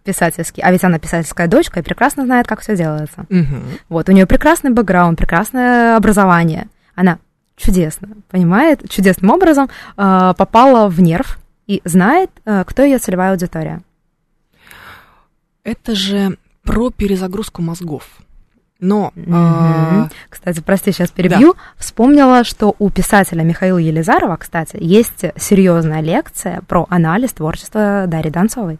[0.05, 3.27] писательский, а ведь она писательская дочка и прекрасно знает, как все делается.
[3.29, 3.57] Угу.
[3.89, 6.69] Вот, у нее прекрасный бэкграунд, прекрасное образование.
[6.95, 7.19] Она
[7.61, 13.83] чудесно, понимает, чудесным образом э, попала в нерв и знает, э, кто ее целевая аудитория.
[15.63, 18.09] Это же про перезагрузку мозгов.
[18.81, 20.07] Но, mm-hmm.
[20.07, 20.09] э...
[20.31, 21.53] кстати, прости, сейчас перебью.
[21.53, 21.61] Да.
[21.77, 28.79] Вспомнила, что у писателя Михаила Елизарова, кстати, есть серьезная лекция про анализ творчества Дарьи Донцовой.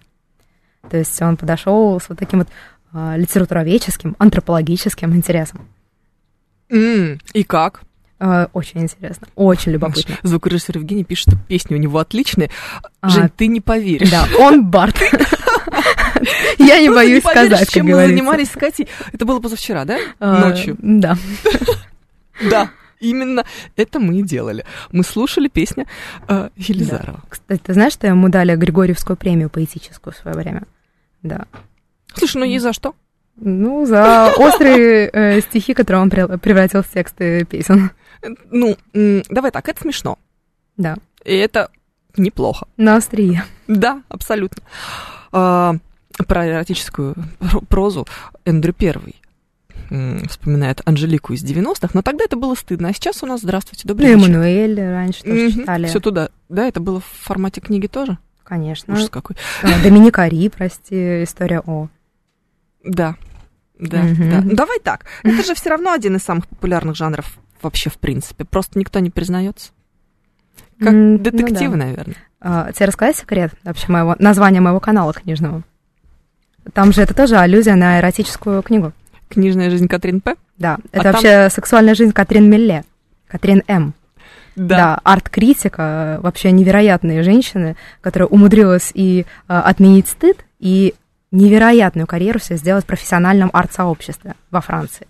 [0.89, 2.49] То есть он подошел с вот таким вот
[2.95, 5.69] э, литературоведческим, антропологическим интересом.
[6.71, 7.83] Mm, и как?
[8.21, 10.17] Э, очень интересно, очень любопытно.
[10.23, 12.51] Звукорежиссер Евгений пишет, что песни у него отличные.
[13.01, 14.11] А, Жень, ты не поверишь.
[14.11, 14.97] Да, он Барт.
[16.59, 18.89] Я не боюсь сказать, чем мы занимались с Катей.
[19.13, 19.99] Это было позавчера, да?
[20.19, 20.77] А, Ночью.
[20.79, 21.17] Да.
[22.49, 22.71] Да.
[23.01, 23.45] Именно
[23.77, 24.65] это мы и делали.
[24.93, 25.85] Мы слушали песню
[26.27, 27.21] э, Елизарова.
[27.29, 30.63] Кстати, ты знаешь, что ему дали Григорьевскую премию поэтическую в свое время?
[31.23, 31.45] Да.
[32.15, 32.95] Слушай, ну ей за что?
[33.37, 37.91] Ну, за острые э, стихи, которые он превратил в тексты песен.
[38.51, 38.77] Ну,
[39.29, 40.19] давай так, это смешно.
[40.77, 40.97] Да.
[41.25, 41.71] И это
[42.17, 42.67] неплохо.
[42.77, 43.45] На острие.
[43.69, 44.63] Да, абсолютно.
[45.33, 45.77] А,
[46.27, 47.15] про эротическую
[47.69, 48.07] прозу
[48.45, 49.17] Эндрю Первый
[50.29, 54.15] вспоминает Анжелику из 90-х, но тогда это было стыдно, а сейчас у нас, здравствуйте, добрый
[54.15, 54.31] ну, вечер.
[54.31, 55.53] Эммануэль раньше тоже mm-hmm.
[55.53, 55.87] читали.
[55.89, 58.19] Все туда, да, это было в формате книги тоже?
[58.45, 58.95] Конечно.
[58.95, 59.37] Ужас какой.
[59.63, 61.89] А, Доминика Ри, прости, история о.
[62.85, 63.17] Да,
[63.81, 64.31] да, mm-hmm.
[64.31, 64.41] да.
[64.43, 68.45] Ну, давай так, это же все равно один из самых популярных жанров вообще в принципе,
[68.45, 69.71] просто никто не признается.
[70.79, 71.87] Как mm, детективы, ну, да.
[71.87, 72.17] наверное.
[72.41, 75.63] А, тебе рассказать секрет вообще моего названия моего канала книжного?
[76.73, 78.93] Там же это тоже аллюзия на эротическую книгу.
[79.29, 80.37] Книжная жизнь Катрин П?
[80.59, 81.13] Да, а это там...
[81.13, 82.85] вообще сексуальная жизнь Катрин Милле,
[83.29, 83.95] Катрин М.
[84.57, 84.77] Да.
[84.77, 90.95] да, арт-критика, вообще невероятные женщины, которая умудрилась и а, отменить стыд, и
[91.31, 95.07] невероятную карьеру себе сделать в профессиональном арт-сообществе во Франции.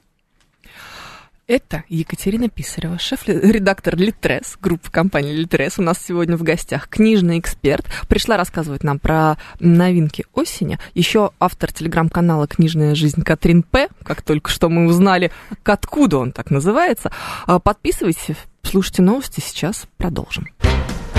[1.50, 5.80] Это Екатерина Писарева, шеф-редактор Литрес, группы компании Литрес.
[5.80, 7.86] У нас сегодня в гостях книжный эксперт.
[8.06, 10.78] Пришла рассказывать нам про новинки осени.
[10.94, 15.32] Еще автор телеграм-канала «Книжная жизнь» Катрин П., как только что мы узнали,
[15.64, 17.10] откуда он так называется.
[17.46, 20.46] А, подписывайтесь, слушайте новости, сейчас продолжим.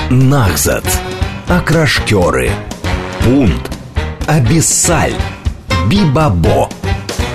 [0.10, 0.86] Нахзат.
[1.50, 2.52] Окрашкеры.
[3.26, 3.78] Пункт.
[4.28, 5.13] Абиссаль.
[5.89, 6.70] Бибабо.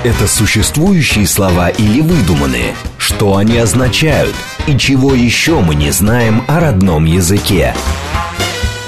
[0.04, 2.74] Это существующие слова или выдуманные?
[2.98, 4.34] Что они означают?
[4.66, 7.74] И чего еще мы не знаем о родном языке?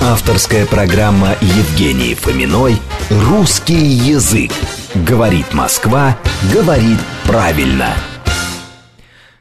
[0.00, 2.78] Авторская программа Евгении Фоминой
[3.10, 4.52] «Русский язык».
[4.94, 6.16] Говорит Москва,
[6.52, 7.94] говорит правильно.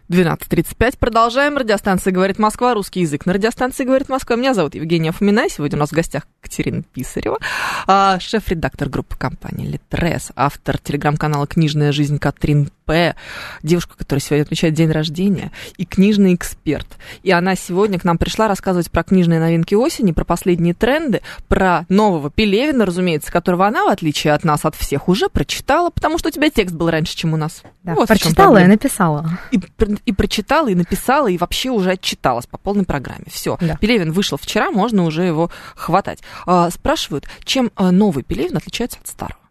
[0.10, 0.98] 12.35.
[0.98, 1.58] Продолжаем.
[1.58, 2.74] Радиостанция «Говорит Москва».
[2.74, 4.38] Русский язык на радиостанции «Говорит Москва».
[4.38, 5.50] Меня зовут Евгения Фомина.
[5.50, 7.39] Сегодня у нас в гостях Катерина Писарева,
[7.88, 13.15] а, шеф-редактор группы компании «Литрес», автор телеграм-канала «Книжная жизнь» Катрин П,
[13.63, 16.88] девушка, которая сегодня отмечает день рождения, и книжный эксперт.
[17.21, 21.86] И она сегодня к нам пришла рассказывать про книжные новинки осени, про последние тренды, про
[21.89, 26.30] нового Пелевина, разумеется, которого она, в отличие от нас, от всех, уже прочитала, потому что
[26.30, 27.62] у тебя текст был раньше, чем у нас.
[27.84, 29.38] Да, вот прочитала и написала.
[29.52, 29.60] И,
[30.06, 33.26] и прочитала, и написала, и вообще уже отчиталась по полной программе.
[33.30, 33.58] Все.
[33.60, 33.76] Да.
[33.76, 36.19] Пелевин вышел вчера, можно уже его хватать.
[36.45, 39.47] А, спрашивают, чем а, новый Пелевин отличается от старого?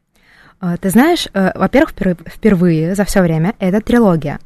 [0.61, 1.95] А, ты знаешь, э, во-первых,
[2.27, 4.39] впервые за все время это трилогия.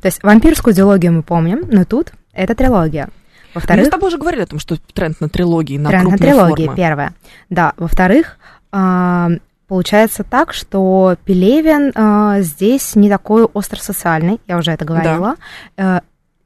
[0.00, 3.08] То есть вампирскую диалогию мы помним, но тут это трилогия.
[3.54, 6.18] Во-вторых, мы с тобой уже говорили о том, что тренд на трилогии, на тренд на
[6.18, 6.76] трилогии, формы.
[6.76, 7.12] первое.
[7.48, 8.38] Да, во-вторых,
[8.70, 15.36] получается так, что Пелевин э, здесь не такой остросоциальный, я уже это говорила.
[15.76, 15.98] Да.
[15.98, 16.00] Э,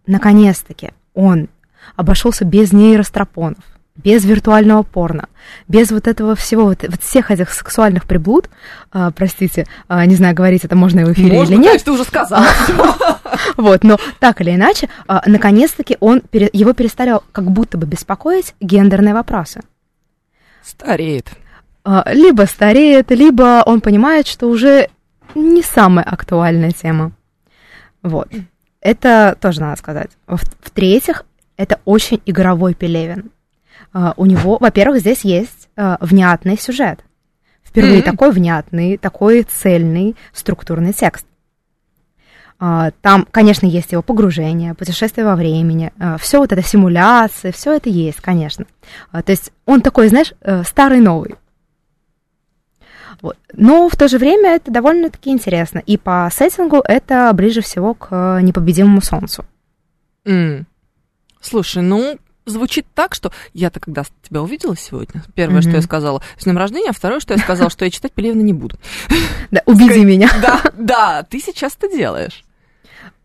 [0.06, 1.48] наконец-таки он
[1.96, 3.64] обошелся без нейростропонов,
[3.96, 5.28] без виртуального порно,
[5.68, 8.50] без вот этого всего, вот, вот всех этих сексуальных приблуд,
[8.92, 11.66] э, простите, э, не знаю, говорить это можно в эфире можно, или нет.
[11.68, 12.46] Конечно, ты уже сказала.
[13.56, 19.14] Вот, но так или иначе, э, наконец-таки он, его перестали как будто бы беспокоить гендерные
[19.14, 19.60] вопросы.
[20.62, 21.28] Стареет.
[21.84, 24.88] А, либо стареет, либо он понимает, что уже
[25.34, 27.12] не самая актуальная тема.
[28.02, 28.28] Вот.
[28.80, 30.10] Это тоже надо сказать.
[30.26, 31.24] В-третьих,
[31.56, 33.30] это очень игровой Пелевин.
[33.94, 37.02] А, у него, во-первых, здесь есть а, внятный сюжет.
[37.62, 38.04] Впервые mm-hmm.
[38.04, 41.26] такой внятный, такой цельный, структурный текст.
[42.58, 48.20] Там, конечно, есть его погружение, путешествие во времени, все вот это симуляции, все это есть,
[48.20, 48.64] конечно.
[49.10, 51.34] То есть он такой, знаешь, э, старый новый.
[53.20, 53.36] Вот.
[53.52, 55.80] Но в то же время это довольно-таки интересно.
[55.80, 59.44] И по сеттингу это ближе всего к непобедимому солнцу.
[60.24, 60.64] Mm.
[61.40, 65.62] Слушай, ну, звучит так, что я-то когда тебя увидела сегодня, первое, mm-hmm.
[65.62, 68.42] что я сказала, с днем рождения, а второе, что я сказала, что я читать Пелевина
[68.42, 68.78] не буду.
[69.50, 70.28] Да, убеди меня.
[70.42, 72.44] Да, да, ты сейчас это делаешь.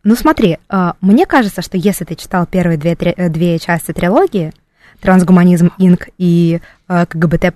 [0.04, 4.54] Ну смотри, э, мне кажется, что если ты читал первые две, э, две части трилогии,
[5.02, 7.54] трансгуманизм Инк и э, КГБТ+,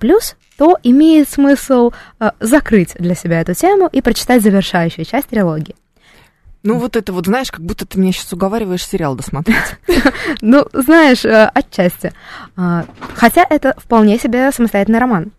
[0.56, 5.74] то имеет смысл э, закрыть для себя эту тему и прочитать завершающую часть трилогии.
[6.64, 9.58] Ну, вот это вот, знаешь, как будто ты меня сейчас уговариваешь сериал досмотреть.
[10.40, 12.12] Ну, знаешь, э, отчасти.
[12.56, 15.32] Хотя это вполне себе самостоятельный роман.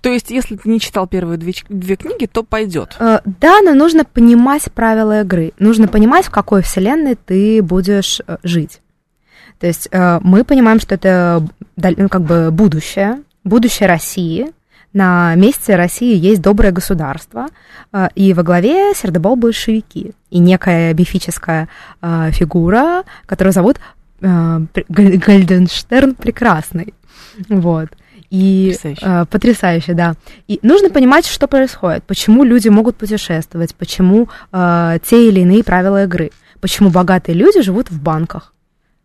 [0.00, 2.96] То есть, если ты не читал первые две, две книги, то пойдет.
[2.98, 5.52] Да, но нужно понимать правила игры.
[5.58, 8.80] Нужно понимать, в какой вселенной ты будешь жить.
[9.58, 11.46] То есть э, мы понимаем, что это
[11.76, 14.52] ну, как бы будущее, будущее России.
[14.94, 17.48] На месте России есть доброе государство,
[17.92, 20.12] э, и во главе сердобол большевики.
[20.30, 21.68] И некая бифическая
[22.00, 23.78] э, фигура, которую зовут
[24.20, 26.94] Гальденштерн Прекрасный.
[27.48, 27.88] Вот.
[28.30, 29.02] И потрясающе.
[29.04, 30.14] Э, потрясающе, да.
[30.48, 36.04] И нужно понимать, что происходит, почему люди могут путешествовать, почему э, те или иные правила
[36.04, 36.30] игры,
[36.60, 38.54] почему богатые люди живут в банках,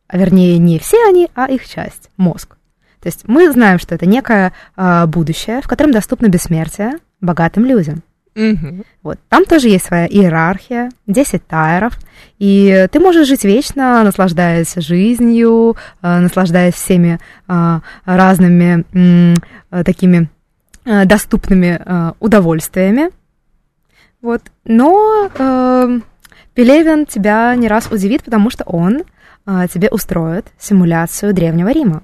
[0.07, 2.58] а вернее не все они, а их часть, мозг.
[3.01, 8.03] То есть мы знаем, что это некое э, будущее, в котором доступно бессмертие богатым людям.
[8.35, 8.83] Угу.
[9.03, 9.19] Вот.
[9.27, 11.97] Там тоже есть своя иерархия, 10 тайров,
[12.37, 18.85] и ты можешь жить вечно, наслаждаясь жизнью, э, наслаждаясь всеми э, разными
[19.71, 20.29] э, такими
[20.85, 23.09] э, доступными э, удовольствиями.
[24.21, 24.41] Вот.
[24.65, 25.99] Но э,
[26.53, 29.03] Пелевин тебя не раз удивит, потому что он
[29.45, 32.03] а, тебе устроят симуляцию Древнего Рима.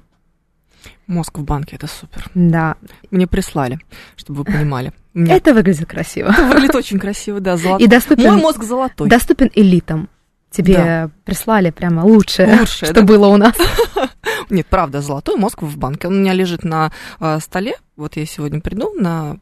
[1.07, 2.29] Мозг в банке, это супер.
[2.33, 2.75] Да.
[3.11, 3.79] Мне прислали,
[4.15, 4.91] чтобы вы понимали.
[5.13, 5.35] Меня...
[5.35, 6.29] Это выглядит красиво.
[6.29, 7.85] Это выглядит очень красиво, да, золотой.
[7.85, 9.07] И доступен, Мой мозг золотой.
[9.07, 10.09] Доступен элитам.
[10.49, 11.09] Тебе да.
[11.25, 13.01] прислали прямо лучшее, лучшее что да?
[13.01, 13.55] было у нас.
[14.49, 16.07] Нет, правда, золотой мозг в банке.
[16.07, 17.75] Он у меня лежит на э, столе.
[17.97, 19.37] Вот я сегодня приду на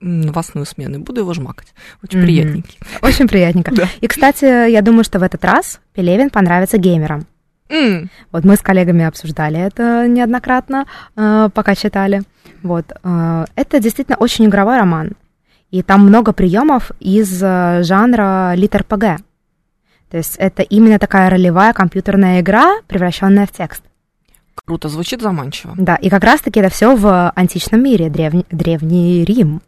[0.00, 1.74] новостную смену и буду его жмакать.
[2.02, 2.22] Очень mm-hmm.
[2.22, 2.78] приятненький.
[3.02, 3.70] Очень приятненько.
[3.74, 3.88] да.
[4.00, 7.26] И, кстати, я думаю, что в этот раз Пелевин понравится геймерам.
[7.68, 8.08] Mm.
[8.32, 12.22] Вот мы с коллегами обсуждали это неоднократно, э, пока читали.
[12.62, 12.84] Вот.
[13.02, 15.12] Э, это действительно очень игровой роман.
[15.70, 19.20] И там много приемов из э, жанра литр-ПГ.
[20.10, 23.82] То есть это именно такая ролевая компьютерная игра, превращенная в текст.
[24.64, 25.74] Круто, звучит заманчиво.
[25.76, 29.60] Да, и как раз-таки это все в античном мире, древний, древний Рим.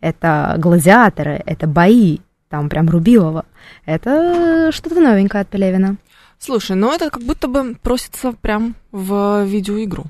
[0.00, 2.18] Это гладиаторы, это бои,
[2.50, 3.46] там прям Рубилова.
[3.86, 5.96] Это что-то новенькое от Пелевина.
[6.44, 10.04] Слушай, ну это как будто бы просится прям в видеоигру.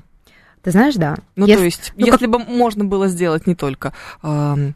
[0.61, 1.15] Ты знаешь, да.
[1.37, 2.29] Ну, если, то есть, ну, если как...
[2.29, 4.73] бы можно было сделать не только э, экранизацию,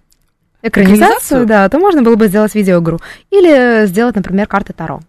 [0.62, 3.02] экранизацию, да, то можно было бы сделать видеоигру.
[3.30, 5.02] Или сделать, например, карты Таро.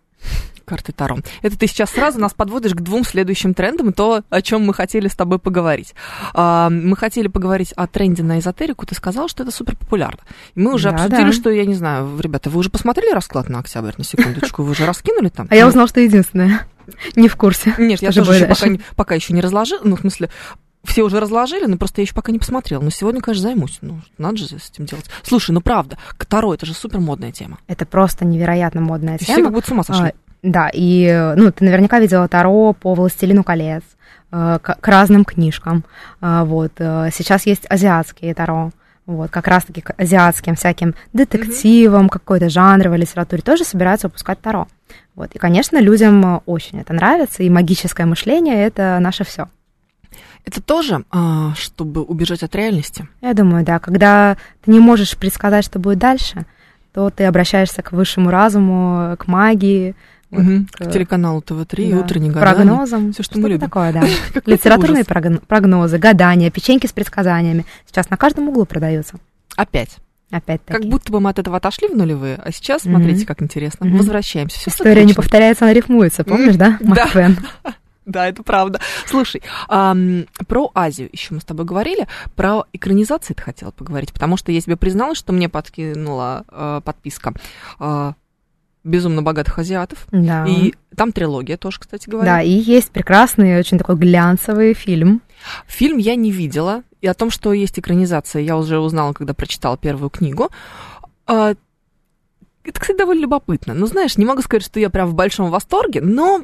[0.71, 1.19] Карты Таро.
[1.43, 5.09] Это ты сейчас сразу нас подводишь к двум следующим трендам, то, о чем мы хотели
[5.09, 5.95] с тобой поговорить.
[6.33, 10.21] А, мы хотели поговорить о тренде на эзотерику, ты сказал, что это супер популярно.
[10.55, 11.33] Мы уже Да, обсудили, да.
[11.33, 14.87] что, я не знаю, ребята, вы уже посмотрели расклад на октябрь, на секундочку, вы уже
[14.87, 15.49] раскинули там?
[15.51, 16.67] А я узнала, что единственная.
[17.17, 17.75] Не в курсе.
[17.79, 20.31] Нет, я же тоже еще пока, не- пока еще не разложила, ну, в смысле,
[20.85, 22.81] все уже разложили, но просто я еще пока не посмотрела.
[22.83, 23.79] Но сегодня, конечно, займусь.
[23.83, 25.07] Ну, надо же с этим делать.
[25.23, 27.59] Слушай, ну правда, Таро это же супер модная тема.
[27.67, 29.45] Это просто невероятно модная Все тема.
[29.45, 30.13] как будто с ума сошли.
[30.43, 33.83] Да, и, э, ну, ты наверняка видела Таро по «Властелину колец»,
[34.33, 35.85] э, к, к разным книжкам.
[36.21, 38.71] А, Вот, э, сейчас есть азиатские Таро,
[39.05, 44.67] вот, как раз-таки к азиатским всяким детективам, какой-то жанровой литературе тоже собираются выпускать Таро.
[45.15, 49.49] Вот, и, конечно, людям э, очень это нравится, и магическое мышление— это наше все.
[50.47, 51.05] Это тоже,
[51.55, 53.07] чтобы убежать от реальности.
[53.21, 56.47] Я думаю, да, когда ты не можешь предсказать, что будет дальше,
[56.95, 59.95] то ты обращаешься к высшему разуму, к магии,
[60.31, 60.67] вот, Мгм.
[60.71, 62.55] к- К телеканалу ТВ-3, да, утренний гадание.
[62.55, 63.13] прогнозам.
[63.13, 63.61] Всё, что мы любим.
[63.67, 64.03] такое, да.
[64.47, 67.65] Литературные прогнозы, гадания, печеньки с предсказаниями.
[67.87, 69.17] Сейчас на каждом углу продаются.
[69.57, 69.97] Опять.
[70.31, 70.79] Опять-таки.
[70.81, 73.91] Как будто бы мы от этого отошли в нулевые, а сейчас, смотрите, как интересно.
[73.91, 74.59] Возвращаемся.
[74.61, 76.79] Всё История не повторяется, она рифмуется, помнишь, да?
[77.13, 77.37] Твен?
[78.07, 78.81] Да, это правда.
[79.07, 84.37] Слушай, ам, про Азию еще мы с тобой говорили, про экранизации ты хотела поговорить, потому
[84.37, 87.35] что я тебе призналась, что мне подкинула э, подписка
[87.79, 88.13] э,
[88.85, 90.47] «Безумно богатых азиатов», Да.
[90.47, 92.37] и там трилогия тоже, кстати говоря.
[92.37, 95.21] Да, и есть прекрасный, очень такой глянцевый фильм.
[95.67, 99.77] Фильм я не видела, и о том, что есть экранизация, я уже узнала, когда прочитала
[99.77, 100.51] первую книгу.
[101.27, 101.55] А,
[102.63, 103.73] Это, кстати, довольно любопытно.
[103.75, 106.43] Ну, знаешь, не могу сказать, что я прям в большом восторге, но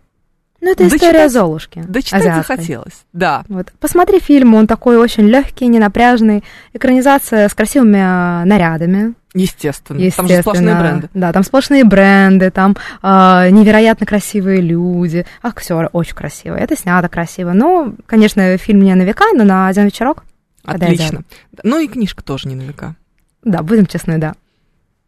[0.62, 1.84] Ну, это Дочитать- история Золушки.
[1.86, 2.56] дочитать азиатской.
[2.56, 3.04] захотелось.
[3.12, 3.44] Да.
[3.48, 3.70] Вот.
[3.78, 6.42] Посмотри фильм, он такой очень легкий, ненапряжный.
[6.72, 9.12] Экранизация с красивыми а, нарядами.
[9.36, 9.98] Естественно.
[9.98, 10.28] Естественно.
[10.28, 11.10] Там же сплошные бренды.
[11.14, 16.62] Да, там сплошные бренды, там а, невероятно красивые люди, актеры очень красивые.
[16.62, 17.52] Это снято красиво.
[17.52, 20.24] Ну, конечно, фильм не на века, но на один вечерок.
[20.64, 21.22] Отлично.
[21.62, 22.94] Ну и книжка тоже не на века.
[23.44, 24.34] Да, будем честны, да.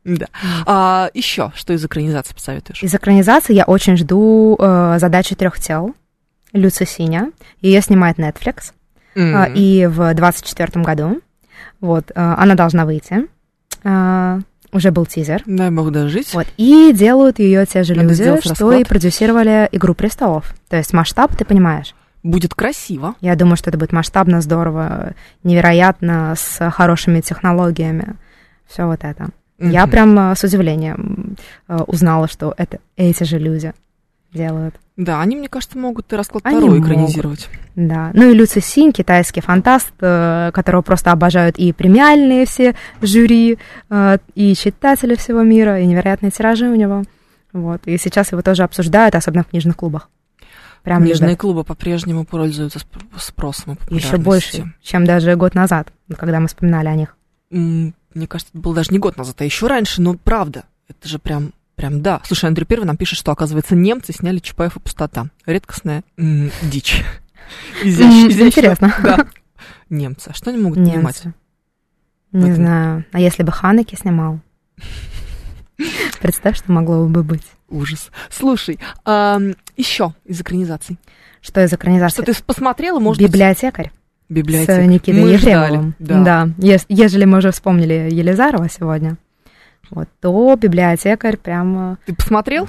[0.05, 0.27] Да.
[0.67, 2.83] А, еще что из экранизации посоветуешь?
[2.83, 5.95] Из экранизации я очень жду э, задачи трех тел.
[6.53, 7.33] Люци Синя.
[7.61, 8.73] Ее снимает Netflix.
[9.15, 9.37] М.
[9.37, 11.21] А, И в 2024 году.
[11.81, 13.27] Вот, э, она должна выйти.
[13.85, 14.41] А,
[14.73, 15.43] Уже был тизер.
[15.47, 16.35] Дай бог дожить.
[16.35, 16.47] Вот.
[16.57, 18.81] И делают ее те же Надо люди, что расклад.
[18.81, 20.55] и продюсировали «Игру престолов».
[20.69, 21.95] То есть масштаб, ты понимаешь.
[22.23, 23.15] Будет красиво.
[23.21, 25.15] Я думаю, что это будет масштабно, здорово,
[25.45, 28.17] невероятно, с хорошими технологиями.
[28.67, 29.29] Все вот это.
[29.59, 29.91] Я Мгм.
[29.91, 31.37] прям э, с удивлением
[31.69, 33.73] э, узнала, что это эти же люди
[34.33, 34.75] делают.
[34.97, 36.85] Да, они, мне кажется, могут и расклад Они Таро могут.
[36.85, 37.49] экранизировать.
[37.77, 38.11] Да.
[38.15, 43.59] Ну и Люци Синь, китайский фантаст, э, которого просто обожают и премиальные все жюри,
[43.91, 47.05] э, и читатели всего мира, и невероятные тиражи у него.
[47.53, 47.83] Вот.
[47.87, 50.11] И сейчас его тоже обсуждают, особенно в книжных клубах.
[50.83, 51.41] Прям Книжные любят.
[51.41, 56.89] клубы по-прежнему пользуются сп- спросом и Еще больше, чем даже год назад, когда мы вспоминали
[56.89, 57.17] о них.
[57.51, 57.93] Мне
[58.27, 61.53] кажется, это был даже не год назад, а еще раньше, но правда, это же прям,
[61.79, 62.21] прям да.
[62.27, 65.29] Слушай, Андрей Первый нам пишет, что, оказывается, немцы сняли Чапаев и пустота.
[65.47, 67.03] Редкостная м, дичь.
[67.83, 68.31] Изящ-.
[68.47, 68.95] Интересно.
[69.03, 69.27] Да.
[69.89, 70.29] Немцы.
[70.29, 71.25] А что они могут понимать?
[71.25, 71.35] Немцы.
[72.33, 72.55] Не этом?
[72.57, 73.05] знаю.
[73.13, 74.41] А если бы Ханеки снимал?
[76.21, 77.45] Представь, что могло бы быть.
[77.69, 78.11] Ужас.
[78.31, 78.79] Слушай,
[79.77, 80.99] еще из экранизаций.
[81.41, 82.23] Что из экранизации?
[82.23, 83.93] Что ты посмотрела, может Библиотекарь
[84.29, 84.83] библиотека?
[84.83, 85.95] с Никитой Мы Ефремовым.
[86.01, 86.49] ждали, да.
[86.59, 89.17] ес- ежели мы уже вспомнили Елизарова сегодня,
[89.91, 91.99] вот, то библиотекарь прямо...
[92.07, 92.69] Ты посмотрел?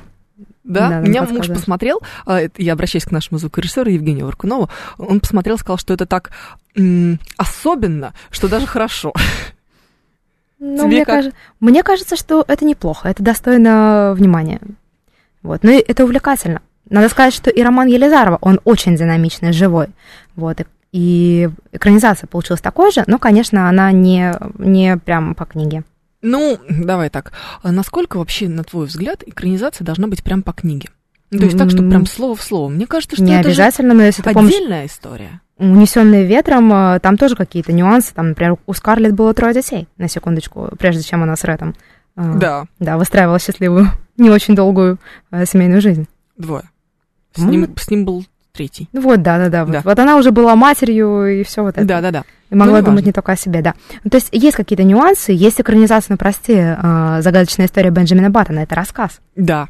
[0.63, 5.57] Да, Да, меня муж посмотрел, а, я обращаюсь к нашему звукорежиссеру Евгению Варкунову, он посмотрел,
[5.57, 6.31] сказал, что это так
[7.37, 9.13] особенно, что даже хорошо.
[10.59, 11.15] Ну, мне, как?
[11.15, 14.59] кажется, мне кажется, что это неплохо, это достойно внимания.
[15.41, 15.63] Вот.
[15.63, 16.61] Ну и это увлекательно.
[16.89, 19.87] Надо сказать, что и роман Елизарова, он очень динамичный, живой.
[20.35, 20.59] Вот.
[20.59, 25.83] И, и экранизация получилась такой же, но, конечно, она не, не прям по книге.
[26.21, 27.31] Ну, давай так,
[27.63, 30.89] а насколько вообще, на твой взгляд, экранизация должна быть прям по книге?
[31.31, 32.69] Ну, То есть так, чтобы прям слово в слово.
[32.69, 35.41] Мне кажется, что не это обязательно, но если ты помнишь, отдельная история.
[35.57, 38.13] унесенные ветром, э, там тоже какие-то нюансы.
[38.15, 41.75] Там, например, у Скарлетт было трое детей, на секундочку, прежде чем она с Рэтом
[42.15, 44.97] э, Да, да, выстраивала счастливую, не очень долгую
[45.31, 46.07] э, семейную жизнь.
[46.35, 46.63] двое.
[47.35, 48.25] С ним, с ним был
[48.59, 48.89] третий.
[48.91, 49.63] Ну Вот, да, да, да.
[49.65, 49.81] Вот, Да.
[49.85, 51.85] вот она уже была матерью и все вот это.
[51.85, 52.23] Да-да-да.
[52.49, 53.73] И могла Ну, думать не только о себе, да.
[54.03, 58.59] Ну, то есть есть какие-то нюансы, есть экранизация, ну, прости, э, загадочная история Бенджамина Баттона,
[58.59, 59.21] это рассказ.
[59.37, 59.69] Да.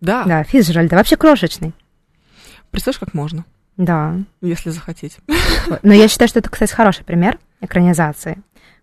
[0.00, 0.22] Да.
[0.24, 1.74] Да, Фицджеральд, вообще крошечный.
[2.70, 3.44] Представляешь, как можно,
[3.76, 4.14] Да.
[4.40, 5.16] если захотеть.
[5.82, 8.38] Но я считаю, что это, кстати, хороший пример экранизации.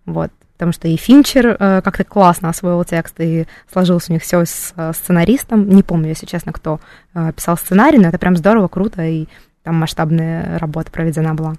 [0.05, 0.31] Вот.
[0.55, 4.73] Потому что и Финчер э, как-то классно освоил текст, и сложилось у них все с
[4.75, 5.69] э, сценаристом.
[5.69, 6.79] Не помню, если честно, кто
[7.13, 9.27] э, писал сценарий, но это прям здорово, круто, и
[9.63, 11.55] там масштабная работа проведена была.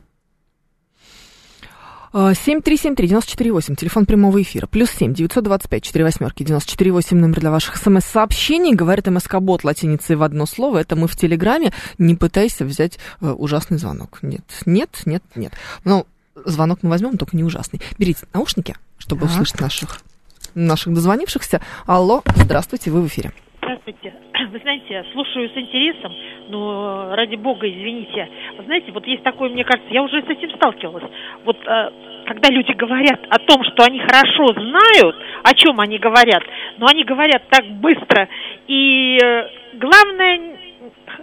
[2.16, 9.06] 7373948, телефон прямого эфира, плюс 7, 925, 4 восьмерки, 948, номер для ваших смс-сообщений, говорит
[9.06, 14.20] МСК-бот латиницей в одно слово, это мы в Телеграме, не пытайся взять э, ужасный звонок.
[14.22, 15.52] Нет, нет, нет, нет.
[15.84, 16.06] Но
[16.44, 17.80] звонок мы возьмем, только не ужасный.
[17.98, 19.30] Берите наушники, чтобы так.
[19.30, 20.00] услышать наших,
[20.54, 21.60] наших дозвонившихся.
[21.86, 23.32] Алло, здравствуйте, вы в эфире.
[23.58, 24.14] Здравствуйте.
[24.52, 26.12] Вы знаете, слушаю с интересом,
[26.50, 28.28] но ради бога, извините.
[28.58, 31.02] Вы знаете, вот есть такое, мне кажется, я уже с этим сталкивалась.
[31.44, 31.90] Вот э,
[32.26, 36.42] когда люди говорят о том, что они хорошо знают, о чем они говорят,
[36.78, 38.28] но они говорят так быстро.
[38.68, 40.56] И э, главное,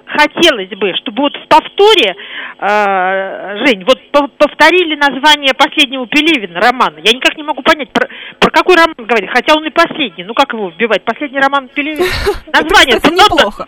[0.05, 2.15] хотелось бы, чтобы вот в повторе,
[2.59, 3.99] э, Жень, вот
[4.37, 6.99] повторили название последнего Пелевина романа.
[7.03, 8.07] Я никак не могу понять, про,
[8.39, 10.23] про какой роман говорить, хотя он и последний.
[10.23, 11.03] Ну как его вбивать?
[11.03, 12.05] Последний роман Пелевина?
[12.47, 13.67] Название это неплохо.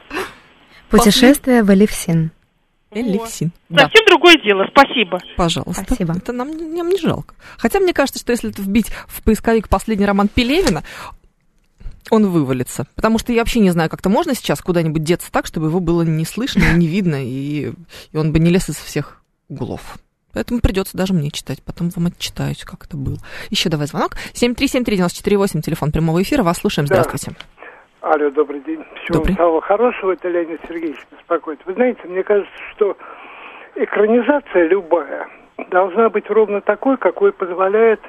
[0.89, 2.31] Путешествие в Элевсин.
[2.91, 3.51] Элевсин.
[3.69, 3.83] Да.
[3.83, 5.19] Совсем другое дело, спасибо.
[5.35, 5.83] Пожалуйста.
[5.85, 6.13] Спасибо.
[6.15, 7.35] Это нам, нам не жалко.
[7.57, 10.83] Хотя мне кажется, что если это вбить в поисковик последний роман Пелевина,
[12.11, 12.85] он вывалится.
[12.95, 16.01] Потому что я вообще не знаю, как-то можно сейчас куда-нибудь деться так, чтобы его было
[16.03, 17.71] не слышно, не видно, и,
[18.11, 19.97] и он бы не лез из всех углов.
[20.33, 21.63] Поэтому придется даже мне читать.
[21.63, 23.17] Потом вам отчитаюсь, как это было.
[23.49, 24.11] Еще давай звонок.
[24.33, 26.43] 7373948, телефон прямого эфира.
[26.43, 26.87] Вас слушаем.
[26.87, 27.31] Здравствуйте.
[27.31, 28.11] Да.
[28.11, 28.83] Алло, добрый день.
[29.03, 29.35] Всего добрый.
[29.35, 30.11] самого хорошего.
[30.11, 31.59] Это Леонид Сергеевич беспокоит.
[31.65, 32.97] Вы знаете, мне кажется, что
[33.75, 35.27] экранизация любая
[35.71, 38.01] должна быть ровно такой, какой позволяет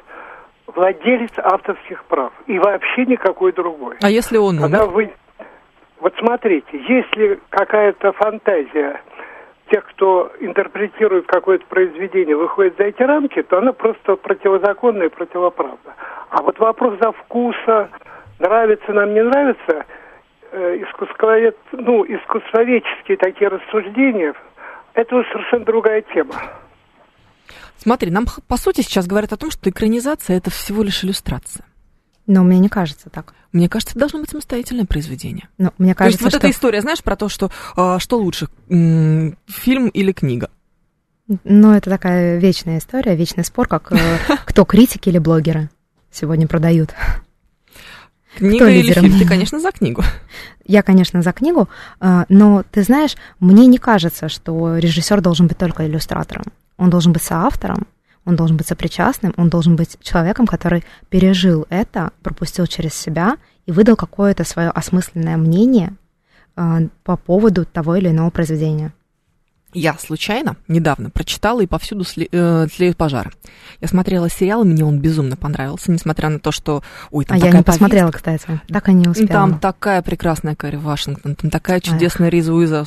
[0.76, 3.96] владелец авторских прав и вообще никакой другой.
[4.02, 5.10] А если он Когда вы...
[5.98, 9.00] Вот смотрите, если какая-то фантазия
[9.70, 15.94] тех, кто интерпретирует какое-то произведение, выходит за эти рамки, то она просто противозаконна и противоправна.
[16.28, 17.88] А вот вопрос за вкуса,
[18.38, 19.86] нравится нам, не нравится,
[20.52, 24.34] э, искусствовед, ну, искусствоведческие такие рассуждения,
[24.92, 26.34] это совершенно другая тема.
[27.82, 31.64] Смотри, нам по сути сейчас говорят о том, что экранизация это всего лишь иллюстрация.
[32.26, 33.34] Но мне не кажется так.
[33.52, 35.48] Мне кажется, это должно быть самостоятельное произведение.
[35.58, 36.48] Ну, мне кажется, то есть вот что...
[36.48, 40.50] эта история, знаешь, про то, что э, что лучше, фильм или книга?
[41.44, 45.70] Ну, это такая вечная история, вечный спор, как э, кто критики или блогеры
[46.10, 46.94] сегодня продают.
[48.36, 49.18] Книга Кто или фильм?
[49.18, 50.02] Ты, конечно, за книгу.
[50.64, 51.68] Я, конечно, за книгу,
[52.00, 56.44] э, но ты знаешь, мне не кажется, что режиссер должен быть только иллюстратором.
[56.76, 57.86] Он должен быть соавтором,
[58.24, 63.72] он должен быть сопричастным, он должен быть человеком, который пережил это, пропустил через себя и
[63.72, 65.94] выдал какое-то свое осмысленное мнение
[66.56, 68.92] э, по поводу того или иного произведения.
[69.78, 73.32] Я случайно недавно прочитала и повсюду сли, э, тлеют пожары.
[73.82, 76.82] Я смотрела сериал, и мне он безумно понравился, несмотря на то, что...
[77.10, 78.58] Ой, там а я не посмотрела, кстати.
[78.68, 79.28] Так и не успела.
[79.28, 82.32] Там такая прекрасная Кэрри Вашингтон, там такая чудесная Эх.
[82.32, 82.86] Риза Уизер,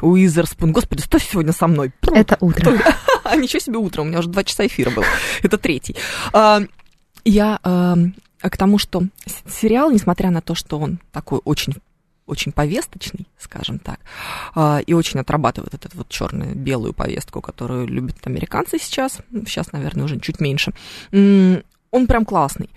[0.00, 0.70] Уизерспун.
[0.70, 1.90] Господи, что сегодня со мной?
[2.02, 2.72] Это утро.
[3.24, 5.04] А ничего себе утро, у меня уже два часа эфира было.
[5.42, 5.94] Это третий.
[6.32, 6.62] А,
[7.24, 7.96] я а,
[8.40, 9.02] к тому, что
[9.46, 11.74] сериал, несмотря на то, что он такой очень
[12.28, 13.98] очень повесточный, скажем так,
[14.54, 20.20] а, и очень отрабатывает эту вот черно-белую повестку, которую любят американцы сейчас, сейчас, наверное, уже
[20.20, 20.72] чуть меньше.
[21.10, 22.70] Он прям классный.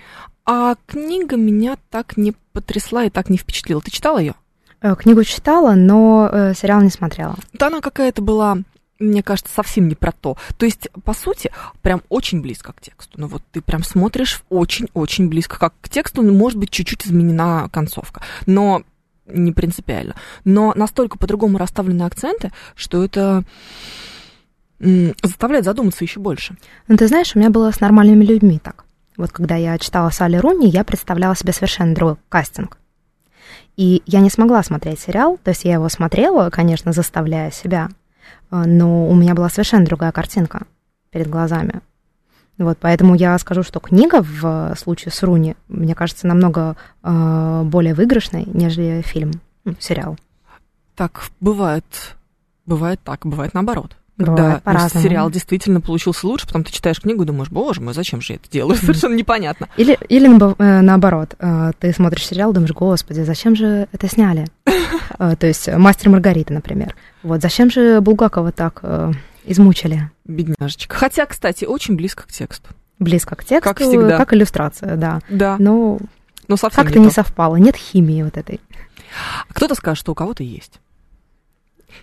[0.45, 3.81] А книга меня так не потрясла и так не впечатлила.
[3.81, 4.33] Ты читала ее?
[4.81, 7.35] Э, книгу читала, но э, сериал не смотрела.
[7.53, 8.57] Да она какая-то была
[9.01, 10.37] мне кажется, совсем не про то.
[10.57, 13.19] То есть, по сути, прям очень близко к тексту.
[13.19, 17.67] Ну вот ты прям смотришь очень-очень близко как к тексту, ну, может быть, чуть-чуть изменена
[17.71, 18.21] концовка.
[18.45, 18.83] Но
[19.25, 20.15] не принципиально.
[20.43, 23.43] Но настолько по-другому расставлены акценты, что это
[24.79, 26.55] заставляет задуматься еще больше.
[26.87, 28.85] Ну, ты знаешь, у меня было с нормальными людьми так.
[29.15, 32.77] Вот когда я читала Салли Руни, я представляла себе совершенно другой кастинг.
[33.77, 37.89] И я не смогла смотреть сериал, то есть я его смотрела, конечно, заставляя себя,
[38.51, 40.65] э, но у меня была совершенно другая картинка
[41.09, 41.81] перед глазами.
[42.57, 47.93] Вот, поэтому я скажу, что книга в случае с Руни, мне кажется, намного э, более
[47.93, 49.31] выигрышной, нежели фильм,
[49.65, 50.17] ну, сериал.
[50.95, 51.85] Так бывает,
[52.65, 53.95] бывает так, бывает наоборот.
[54.17, 58.21] Бывает Когда сериал действительно получился лучше, потом ты читаешь книгу и думаешь, боже мой, зачем
[58.21, 58.77] же я это делаю?
[58.77, 59.67] Совершенно непонятно.
[59.77, 64.47] Или, или э, наоборот, э, ты смотришь сериал, думаешь, господи, зачем же это сняли?
[65.19, 66.95] Э, то есть «Мастер Маргарита», например.
[67.23, 68.81] Вот зачем же Булгакова так
[69.45, 70.11] измучили?
[70.25, 70.95] Бедняжечка.
[70.95, 72.69] Хотя, кстати, очень близко к тексту.
[72.99, 74.17] Близко к тексту, как всегда.
[74.17, 75.21] Как иллюстрация, да.
[75.29, 75.55] Да.
[75.59, 75.99] Но,
[76.47, 77.55] Но совсем как-то не, не совпало.
[77.55, 78.59] Нет химии вот этой.
[79.49, 80.79] Кто-то скажет, что у кого-то есть.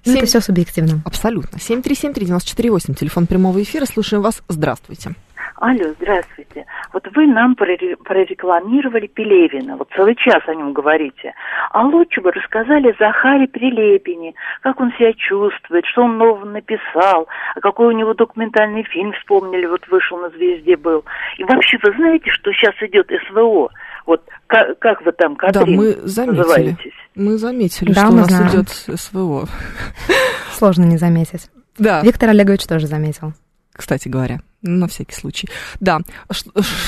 [0.05, 0.12] 7...
[0.12, 1.03] Ну, это все субъективно.
[1.05, 1.57] Абсолютно.
[1.57, 3.86] 7373948, телефон прямого эфира.
[3.86, 4.43] Слушаем вас.
[4.49, 5.14] Здравствуйте.
[5.61, 6.67] Алло, здравствуйте.
[6.93, 11.35] Вот вы нам прорекламировали Пелевина, вот целый час о нем говорите.
[11.73, 17.61] А лучше бы рассказали Захаре Прилепине, как он себя чувствует, что он нового написал, а
[17.61, 21.05] какой у него документальный фильм, вспомнили, вот вышел на «Звезде» был.
[21.39, 23.71] И вообще, вы знаете, что сейчас идет СВО?
[24.07, 26.39] Вот как, как вы там, Катрин, Да, мы заметили.
[26.39, 26.93] Называетесь?
[27.17, 28.49] Мы заметили, да, что у нас знаем.
[28.49, 29.49] идет СВО.
[30.53, 31.51] Сложно не заметить.
[31.79, 32.01] Да.
[32.03, 33.33] Виктор Олегович тоже заметил.
[33.79, 35.49] Кстати говоря, на всякий случай.
[35.79, 36.01] Да,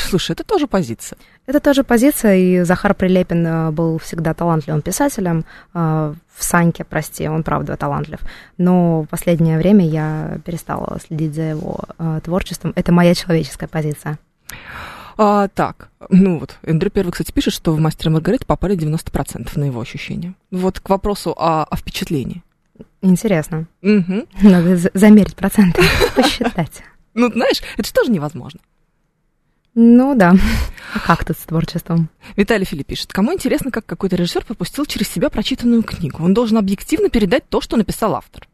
[0.09, 1.17] слушай, это тоже позиция.
[1.47, 5.45] Это тоже позиция, и Захар Прилепин э, был всегда талантливым писателем.
[5.73, 8.19] Э, в Саньке, прости, он правда талантлив.
[8.59, 12.73] Но в последнее время я перестала следить за его э, творчеством.
[12.75, 14.19] Это моя человеческая позиция.
[15.17, 19.65] А, так, ну вот, Эндрю Первый, кстати, пишет, что в «Мастера Маргарита» попали 90% на
[19.65, 20.35] его ощущения.
[20.51, 22.43] Вот к вопросу о, о впечатлении.
[23.03, 23.67] Интересно.
[23.83, 24.27] Угу.
[24.43, 25.83] Надо замерить проценты,
[26.17, 26.83] посчитать.
[27.15, 28.61] Ну, знаешь, это же тоже невозможно.
[29.75, 30.35] Ну да.
[30.95, 32.11] А как тут с творчеством?
[32.37, 33.13] Виталий Филипп пишет.
[33.13, 36.25] Кому интересно, как какой-то режиссер пропустил через себя прочитанную книгу?
[36.25, 38.49] Он должен объективно передать то, что написал автор.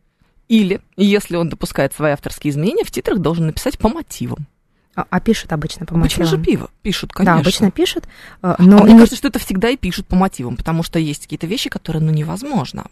[0.49, 4.47] Или, если он допускает свои авторские изменения, в титрах должен написать по мотивам.
[4.95, 6.22] А, а пишут обычно по мотивам?
[6.22, 7.35] Обычно же пиво пишут, конечно.
[7.35, 8.05] Да, обычно пишут.
[8.43, 11.24] Э, но а мне кажется, что это всегда и пишут по мотивам, потому что есть
[11.24, 12.87] какие-то вещи, которые, ну, невозможно.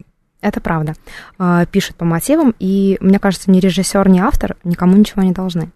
[0.45, 0.95] Это правда.
[1.39, 5.71] Э, пишут по мотивам, и мне кажется, ни режиссер, ни автор никому ничего не должны.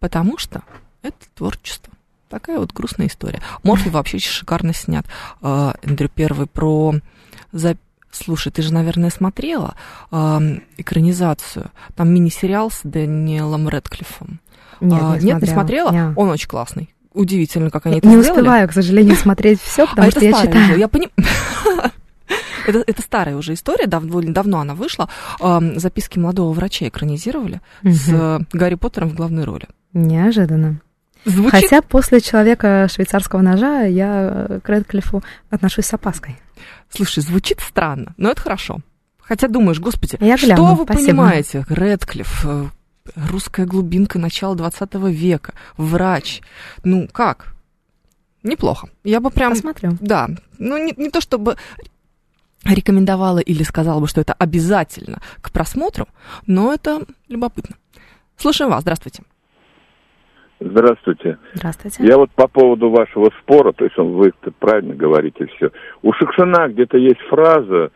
[0.00, 0.62] Потому что
[1.02, 1.92] это творчество.
[2.30, 3.42] Такая вот грустная история.
[3.62, 5.04] Морфи вообще шикарно снят.
[5.42, 6.94] Эндрю Первый про...
[8.10, 9.74] Слушай, ты же, наверное, смотрела
[10.10, 11.70] экранизацию.
[11.94, 14.40] Там мини-сериал с Дэниелом Редклиффом.
[14.80, 15.90] Нет, а, не нет, не смотрела?
[15.90, 16.12] Нет.
[16.16, 16.94] Он очень классный.
[17.12, 18.26] Удивительно, как они это не сделали.
[18.26, 20.64] Не успеваю, к сожалению, смотреть все, потому а что я читаю.
[20.64, 21.12] Уже, я понимаю.
[22.68, 25.08] Это, это старая уже история, довольно давно она вышла.
[25.40, 27.92] Записки молодого врача экранизировали угу.
[27.92, 29.66] с Гарри Поттером в главной роли.
[29.94, 30.80] Неожиданно.
[31.24, 31.50] Звучит...
[31.50, 36.38] Хотя после человека швейцарского ножа я к Редклифу отношусь с опаской.
[36.90, 38.80] Слушай, звучит странно, но это хорошо.
[39.18, 41.06] Хотя думаешь, господи, я гляну, что вы спасибо.
[41.06, 42.66] понимаете, Редклифф, э,
[43.30, 46.42] русская глубинка начала 20 века, врач.
[46.84, 47.54] Ну, как?
[48.42, 48.88] Неплохо.
[49.04, 49.52] Я бы прям...
[49.52, 49.96] Посмотрю.
[50.00, 50.28] Да.
[50.58, 51.56] Ну, не, не то чтобы
[52.64, 56.06] рекомендовала или сказала бы, что это обязательно к просмотру,
[56.46, 57.76] но это любопытно.
[58.36, 58.82] Слушаем вас.
[58.82, 59.22] Здравствуйте.
[60.60, 61.38] Здравствуйте.
[61.54, 62.04] Здравствуйте.
[62.04, 65.70] Я вот по поводу вашего спора, то есть вы правильно говорите все.
[66.02, 67.92] У Шукшина где-то есть фраза,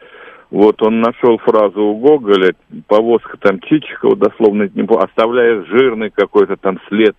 [0.51, 2.55] вот он нашел фразу у Гоголя,
[2.87, 7.17] повозка там Чичикова, дословно, оставляя жирный какой-то там след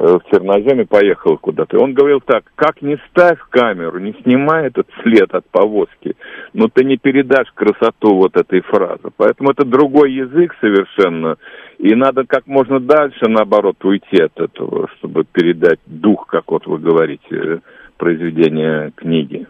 [0.00, 1.76] э, э, в черноземе, поехал куда-то.
[1.76, 6.16] И он говорил так, как не ставь камеру, не снимай этот след от повозки,
[6.52, 9.10] но ты не передашь красоту вот этой фразы.
[9.16, 11.36] Поэтому это другой язык совершенно,
[11.78, 16.78] и надо как можно дальше, наоборот, уйти от этого, чтобы передать дух, как вот вы
[16.78, 17.60] говорите,
[17.96, 19.46] произведения книги.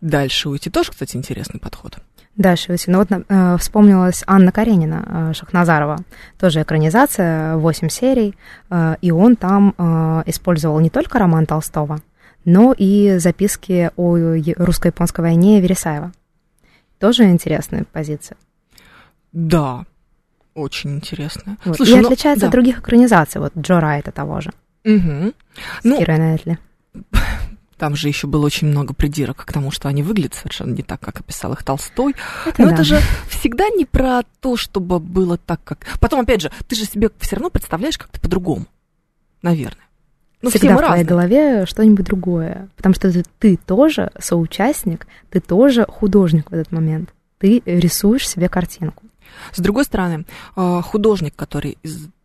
[0.00, 1.94] Дальше уйти тоже, кстати, интересный подход.
[2.36, 2.90] Дальше уйти.
[2.90, 5.98] Ну вот э, вспомнилась Анна Каренина э, Шахназарова.
[6.38, 8.34] Тоже экранизация, 8 серий.
[8.70, 12.00] Э, и он там э, использовал не только роман Толстого,
[12.44, 14.16] но и записки о
[14.56, 16.12] русско-японской войне Вересаева.
[16.98, 18.36] Тоже интересная позиция.
[19.32, 19.84] Да,
[20.54, 21.56] очень интересная.
[21.64, 21.76] Вот.
[21.76, 22.06] Слушай, и но...
[22.06, 22.46] отличается да.
[22.48, 24.50] от других экранизаций, вот Джо Райта того же.
[24.84, 25.32] Угу.
[25.80, 26.58] С ну, Кирой Найтли.
[27.78, 31.00] Там же еще было очень много придирок к тому, что они выглядят совершенно не так,
[31.00, 32.14] как описал их Толстой.
[32.46, 32.74] Это Но да.
[32.74, 35.86] это же всегда не про то, чтобы было так, как...
[36.00, 38.66] Потом, опять же, ты же себе все равно представляешь как-то по-другому,
[39.42, 39.84] наверное.
[40.42, 41.04] Ну, Всегда в твоей разные.
[41.06, 42.68] голове что-нибудь другое.
[42.76, 47.14] Потому что ты, ты тоже соучастник, ты тоже художник в этот момент.
[47.38, 49.04] Ты рисуешь себе картинку.
[49.52, 51.78] С другой стороны, а, художник, который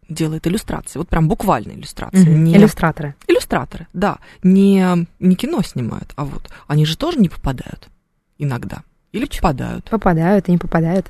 [0.09, 2.27] делает иллюстрации, вот прям буквально иллюстрации.
[2.27, 2.37] Mm-hmm.
[2.37, 2.57] Не...
[2.57, 3.15] Иллюстраторы.
[3.27, 4.17] Иллюстраторы, да.
[4.43, 7.89] Не, не кино снимают, а вот они же тоже не попадают
[8.37, 8.83] иногда.
[9.11, 9.89] Или попадают.
[9.89, 11.07] Попадают и не попадают.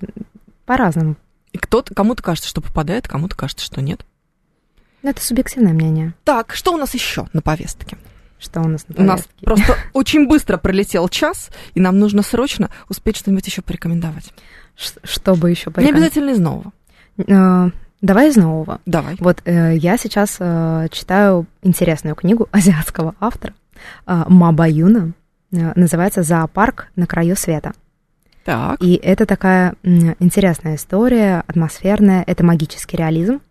[0.65, 1.15] По-разному.
[1.51, 4.05] И кто-то, кому-то кажется, что попадает, кому-то кажется, что нет.
[5.01, 6.13] Ну, это субъективное мнение.
[6.25, 7.97] Так, что у нас еще на повестке?
[8.37, 9.03] Что у нас на повестке?
[9.03, 14.31] У нас просто очень быстро пролетел час, и нам нужно срочно успеть что-нибудь еще порекомендовать.
[14.75, 16.15] Что бы еще порекомендовать?
[16.15, 17.71] Не обязательно из нового.
[18.01, 18.79] Давай из нового.
[18.85, 19.17] Давай.
[19.19, 23.53] Вот э, я сейчас э, читаю интересную книгу азиатского автора
[24.07, 25.11] э, Маба Юна.
[25.51, 27.73] Э, называется «Зоопарк на краю света».
[28.45, 28.81] Так.
[28.81, 32.23] И это такая э, интересная история, атмосферная.
[32.25, 33.41] Это магический реализм.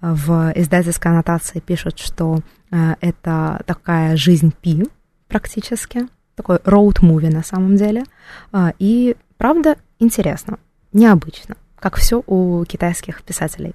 [0.00, 2.40] В издательской аннотации пишут, что
[2.70, 4.84] э, это такая жизнь Пи
[5.28, 6.08] практически.
[6.34, 8.04] Такой роуд-муви на самом деле.
[8.54, 10.58] Э, и правда интересно,
[10.94, 13.74] необычно как все у китайских писателей.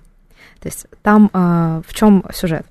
[0.62, 2.66] То есть там э, в чем сюжет,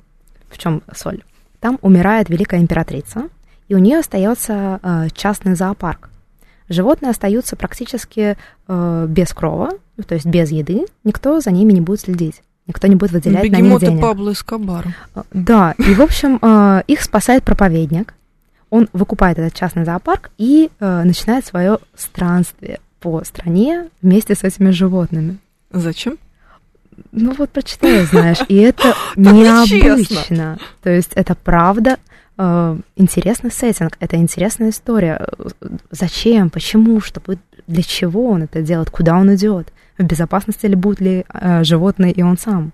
[0.49, 1.22] в чем соль?
[1.61, 3.28] Там умирает великая императрица,
[3.68, 6.09] и у нее остается э, частный зоопарк.
[6.70, 11.82] Животные остаются практически э, без крова, ну, то есть без еды, никто за ними не
[11.82, 12.43] будет следить.
[12.66, 14.03] Никто не будет выделять на них Бегемоты денег.
[14.03, 14.95] Пабло Эскобара.
[15.14, 18.14] Э, Да, и, в общем, э, их спасает проповедник.
[18.70, 24.70] Он выкупает этот частный зоопарк и э, начинает свое странствие по стране вместе с этими
[24.70, 25.38] животными.
[25.70, 26.18] Зачем?
[27.12, 30.59] Ну вот прочитай, знаешь, и это необычно.
[30.82, 31.99] То есть это правда
[32.38, 35.26] э, интересный сеттинг, это интересная история.
[35.90, 41.01] Зачем, почему, чтобы, для чего он это делает, куда он идет, в безопасности ли будут
[41.01, 42.72] ли э, животные и он сам.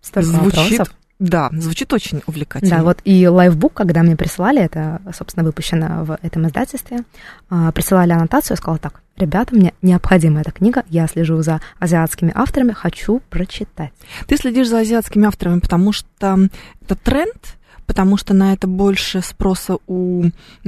[0.00, 0.94] Столько Звучит, вопросов.
[1.18, 2.78] Да, звучит очень увлекательно.
[2.78, 7.00] Да, вот и лайфбук, когда мне присылали, это, собственно, выпущено в этом издательстве,
[7.48, 12.32] а, присылали аннотацию, я сказала так, ребята, мне необходима эта книга, я слежу за азиатскими
[12.34, 13.92] авторами, хочу прочитать.
[14.26, 16.38] Ты следишь за азиатскими авторами, потому что
[16.82, 17.56] это тренд,
[17.86, 20.24] потому что на это больше спроса у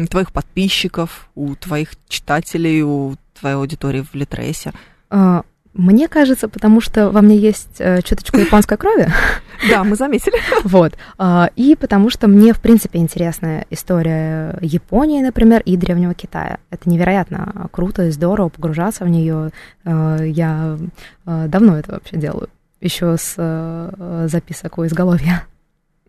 [0.09, 4.73] твоих подписчиков, у твоих читателей, у твоей аудитории в Литресе.
[5.11, 5.43] А,
[5.75, 9.09] Мне кажется, потому что во мне есть э, чуточку японской крови,
[9.69, 10.37] Да, мы заметили.
[10.64, 16.59] вот, а, и потому что мне, в принципе, интересна история Японии, например, и Древнего Китая.
[16.71, 19.51] Это невероятно круто и здорово погружаться в нее.
[19.85, 20.79] Э, Я
[21.27, 22.49] э, давно это вообще делаю,
[22.81, 25.45] еще с э, записок у изголовья,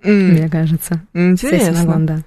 [0.04, 1.02] мне кажется.
[1.14, 2.06] Интересно.
[2.06, 2.20] Да.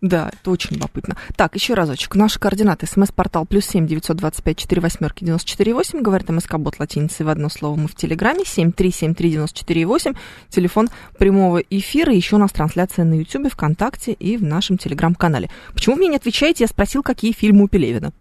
[0.00, 1.16] Да, это очень любопытно.
[1.36, 2.14] Так, еще разочек.
[2.14, 2.86] Наши координаты.
[2.86, 6.00] СМС-портал плюс семь девятьсот двадцать пять четыре восьмерки девяносто четыре восемь.
[6.00, 7.76] Говорит МСК-бот латиницей в одно слово.
[7.76, 8.44] Мы в Телеграме.
[8.46, 10.14] Семь три семь три девяносто четыре восемь.
[10.48, 10.88] Телефон
[11.18, 12.14] прямого эфира.
[12.14, 15.50] Еще у нас трансляция на Ютубе, ВКонтакте и в нашем Телеграм-канале.
[15.74, 16.64] Почему вы мне не отвечаете?
[16.64, 18.12] Я спросил, какие фильмы у Пелевина.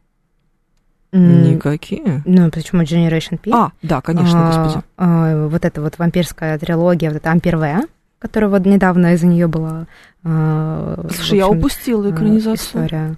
[1.11, 2.21] М, Никакие.
[2.25, 3.51] Ну, почему Generation P?
[3.51, 4.83] А, да, конечно, А, господи.
[4.97, 7.87] а, вот эта вот вампирская трилогия, вот эта Ампер В,
[8.19, 9.87] которая вот недавно из-за нее была...
[10.23, 12.55] в Слушай, я общем, упустила а, экранизацию.
[12.85, 13.15] История.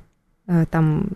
[0.47, 1.07] А, Там,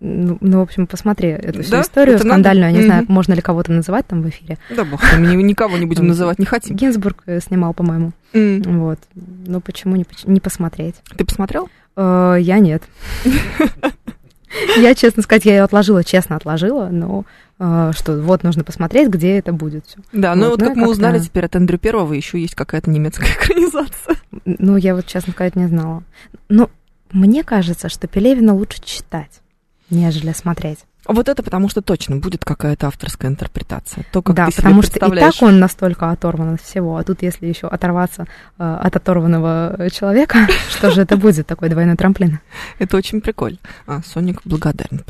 [0.00, 1.80] ну, ну, в общем, посмотри эту всю Да?
[1.82, 2.34] историю Это надо?
[2.40, 2.72] скандальную.
[2.72, 3.12] Я не знаю, Мгм.
[3.12, 4.56] можно ли кого-то называть там в эфире.
[4.74, 6.74] Да бог, ни- никого не будем называть, не хотим.
[6.76, 8.12] Гинзбург э, снимал, по-моему.
[8.32, 8.62] М.
[8.80, 8.98] Вот.
[9.14, 10.94] Ну, почему не, не посмотреть?
[11.16, 11.68] Ты посмотрел?
[11.96, 12.82] Э, Я нет.
[14.76, 17.24] Я, честно сказать, я ее отложила, честно отложила, но
[17.58, 19.98] э, что, вот нужно посмотреть, где это будет все.
[20.12, 22.90] Да, ну Вот, вот ну, как мы узнали теперь от Эндрю Первого, еще есть какая-то
[22.90, 24.16] немецкая экранизация.
[24.44, 26.02] Ну, я вот, честно сказать, не знала.
[26.48, 26.70] Но
[27.12, 29.40] мне кажется, что Пелевина лучше читать,
[29.88, 30.80] нежели смотреть.
[31.12, 34.04] Вот это потому что точно будет какая-то авторская интерпретация.
[34.12, 37.02] То, как да, ты себе потому что и так он настолько оторван от всего, а
[37.02, 38.26] тут если еще оторваться
[38.58, 42.38] э, от оторванного человека, что же это будет, такой двойной трамплин?
[42.78, 43.58] Это очень прикольно.
[43.88, 45.02] А, Соник благодарен.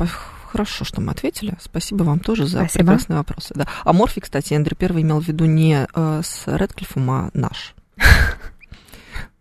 [0.51, 1.53] Хорошо, что мы ответили.
[1.61, 2.85] Спасибо вам тоже за Спасибо.
[2.85, 3.53] прекрасные вопросы.
[3.55, 3.67] Да.
[3.85, 7.75] А Морфи, кстати, Эндрю Первый имел в виду не э, с Редклиффом, а наш.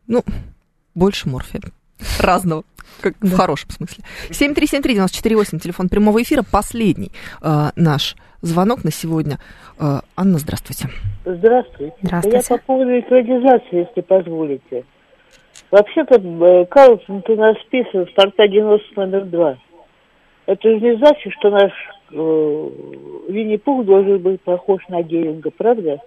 [0.06, 0.24] Ну,
[0.92, 1.61] больше Морфи.
[2.20, 2.64] Разного.
[3.01, 3.36] Как в Да.
[3.36, 4.05] хорошем смысле.
[4.30, 6.42] 7373948, телефон прямого эфира.
[6.51, 9.38] Последний э, наш звонок на сегодня.
[9.78, 10.88] Э, Анна, здравствуйте.
[11.24, 11.94] Здравствуйте.
[12.03, 12.38] Здравствуйте.
[12.51, 14.84] Я по поводу экранизации, если позволите.
[15.70, 19.59] Вообще-то э, Карлсон-то нас списан в порта 90 номер 2.
[20.46, 21.72] Это же не значит, что наш
[22.12, 22.68] э,
[23.28, 26.01] Винни-Пух должен быть похож на Геринга, правда?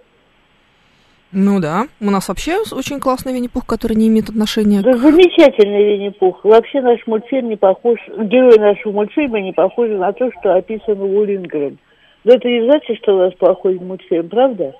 [1.36, 6.44] Ну да, у нас вообще очень классный Винни-Пух, который не имеет отношения Да замечательный Винни-Пух.
[6.44, 11.24] Вообще наш мультфильм не похож, герой нашего мультфильма не похож на то, что описано у
[11.24, 11.78] Лингрен.
[12.22, 14.74] Но это не значит, что у нас плохой мультфильм, правда?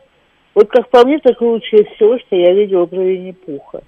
[0.54, 3.82] Вот как по мне, так лучше всего, что я видела про Винни-Пуха.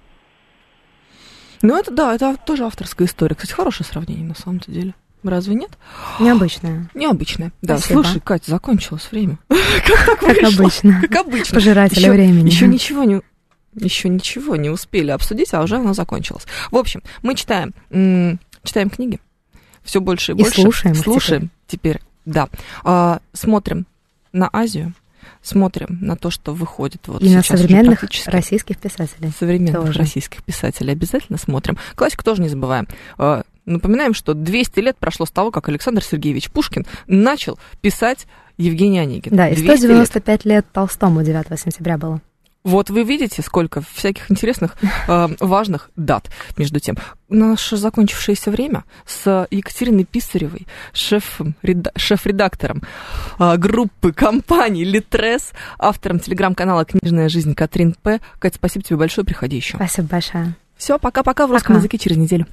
[1.61, 3.35] Ну, это да, это тоже авторская история.
[3.35, 4.93] Кстати, хорошее сравнение на самом-то деле.
[5.23, 5.71] Разве нет?
[6.19, 7.51] Необычное, Необычное.
[7.61, 8.03] Да, Спасибо.
[8.03, 9.39] слушай, Катя, закончилось время.
[9.49, 11.01] Как так как обычно.
[11.01, 11.55] Как обычно.
[11.55, 12.49] Пожиратели Еще- времени.
[12.49, 13.21] Еще ничего не
[13.75, 16.45] еще ничего не успели обсудить, а уже оно закончилось.
[16.71, 17.73] В общем, мы читаем,
[18.63, 19.19] читаем книги.
[19.83, 20.61] Все больше и И больше.
[20.61, 22.49] слушаем Слушаем теперь, да.
[22.83, 23.85] А, смотрим
[24.33, 24.93] на Азию,
[25.43, 29.31] смотрим на то, что выходит вот И на сейчас уже современных российских писателей.
[29.37, 29.99] современных Тоже.
[29.99, 31.77] российских писателей обязательно смотрим.
[31.95, 32.87] Классику тоже не забываем.
[33.67, 38.25] Напоминаем, что 200 лет прошло с того, как Александр Сергеевич Пушкин начал писать
[38.57, 39.35] Евгений Онегин.
[39.35, 39.77] Да, и 200 лет.
[39.79, 42.21] 195 лет Толстому 9 сентября было.
[42.63, 44.75] Вот вы видите, сколько всяких интересных,
[45.07, 46.29] э, важных дат.
[46.57, 46.97] Между тем,
[47.29, 52.81] наше закончившееся время с Екатериной Писаревой, шефом, реда- шеф-редактором
[53.39, 58.19] э, группы компании Литрес, автором телеграм-канала «Книжная жизнь» Катрин П.
[58.39, 59.77] Катя, спасибо тебе большое, приходи еще.
[59.77, 60.55] Спасибо большое.
[60.75, 61.79] Все, пока-пока в русском Пока.
[61.79, 62.47] языке через неделю.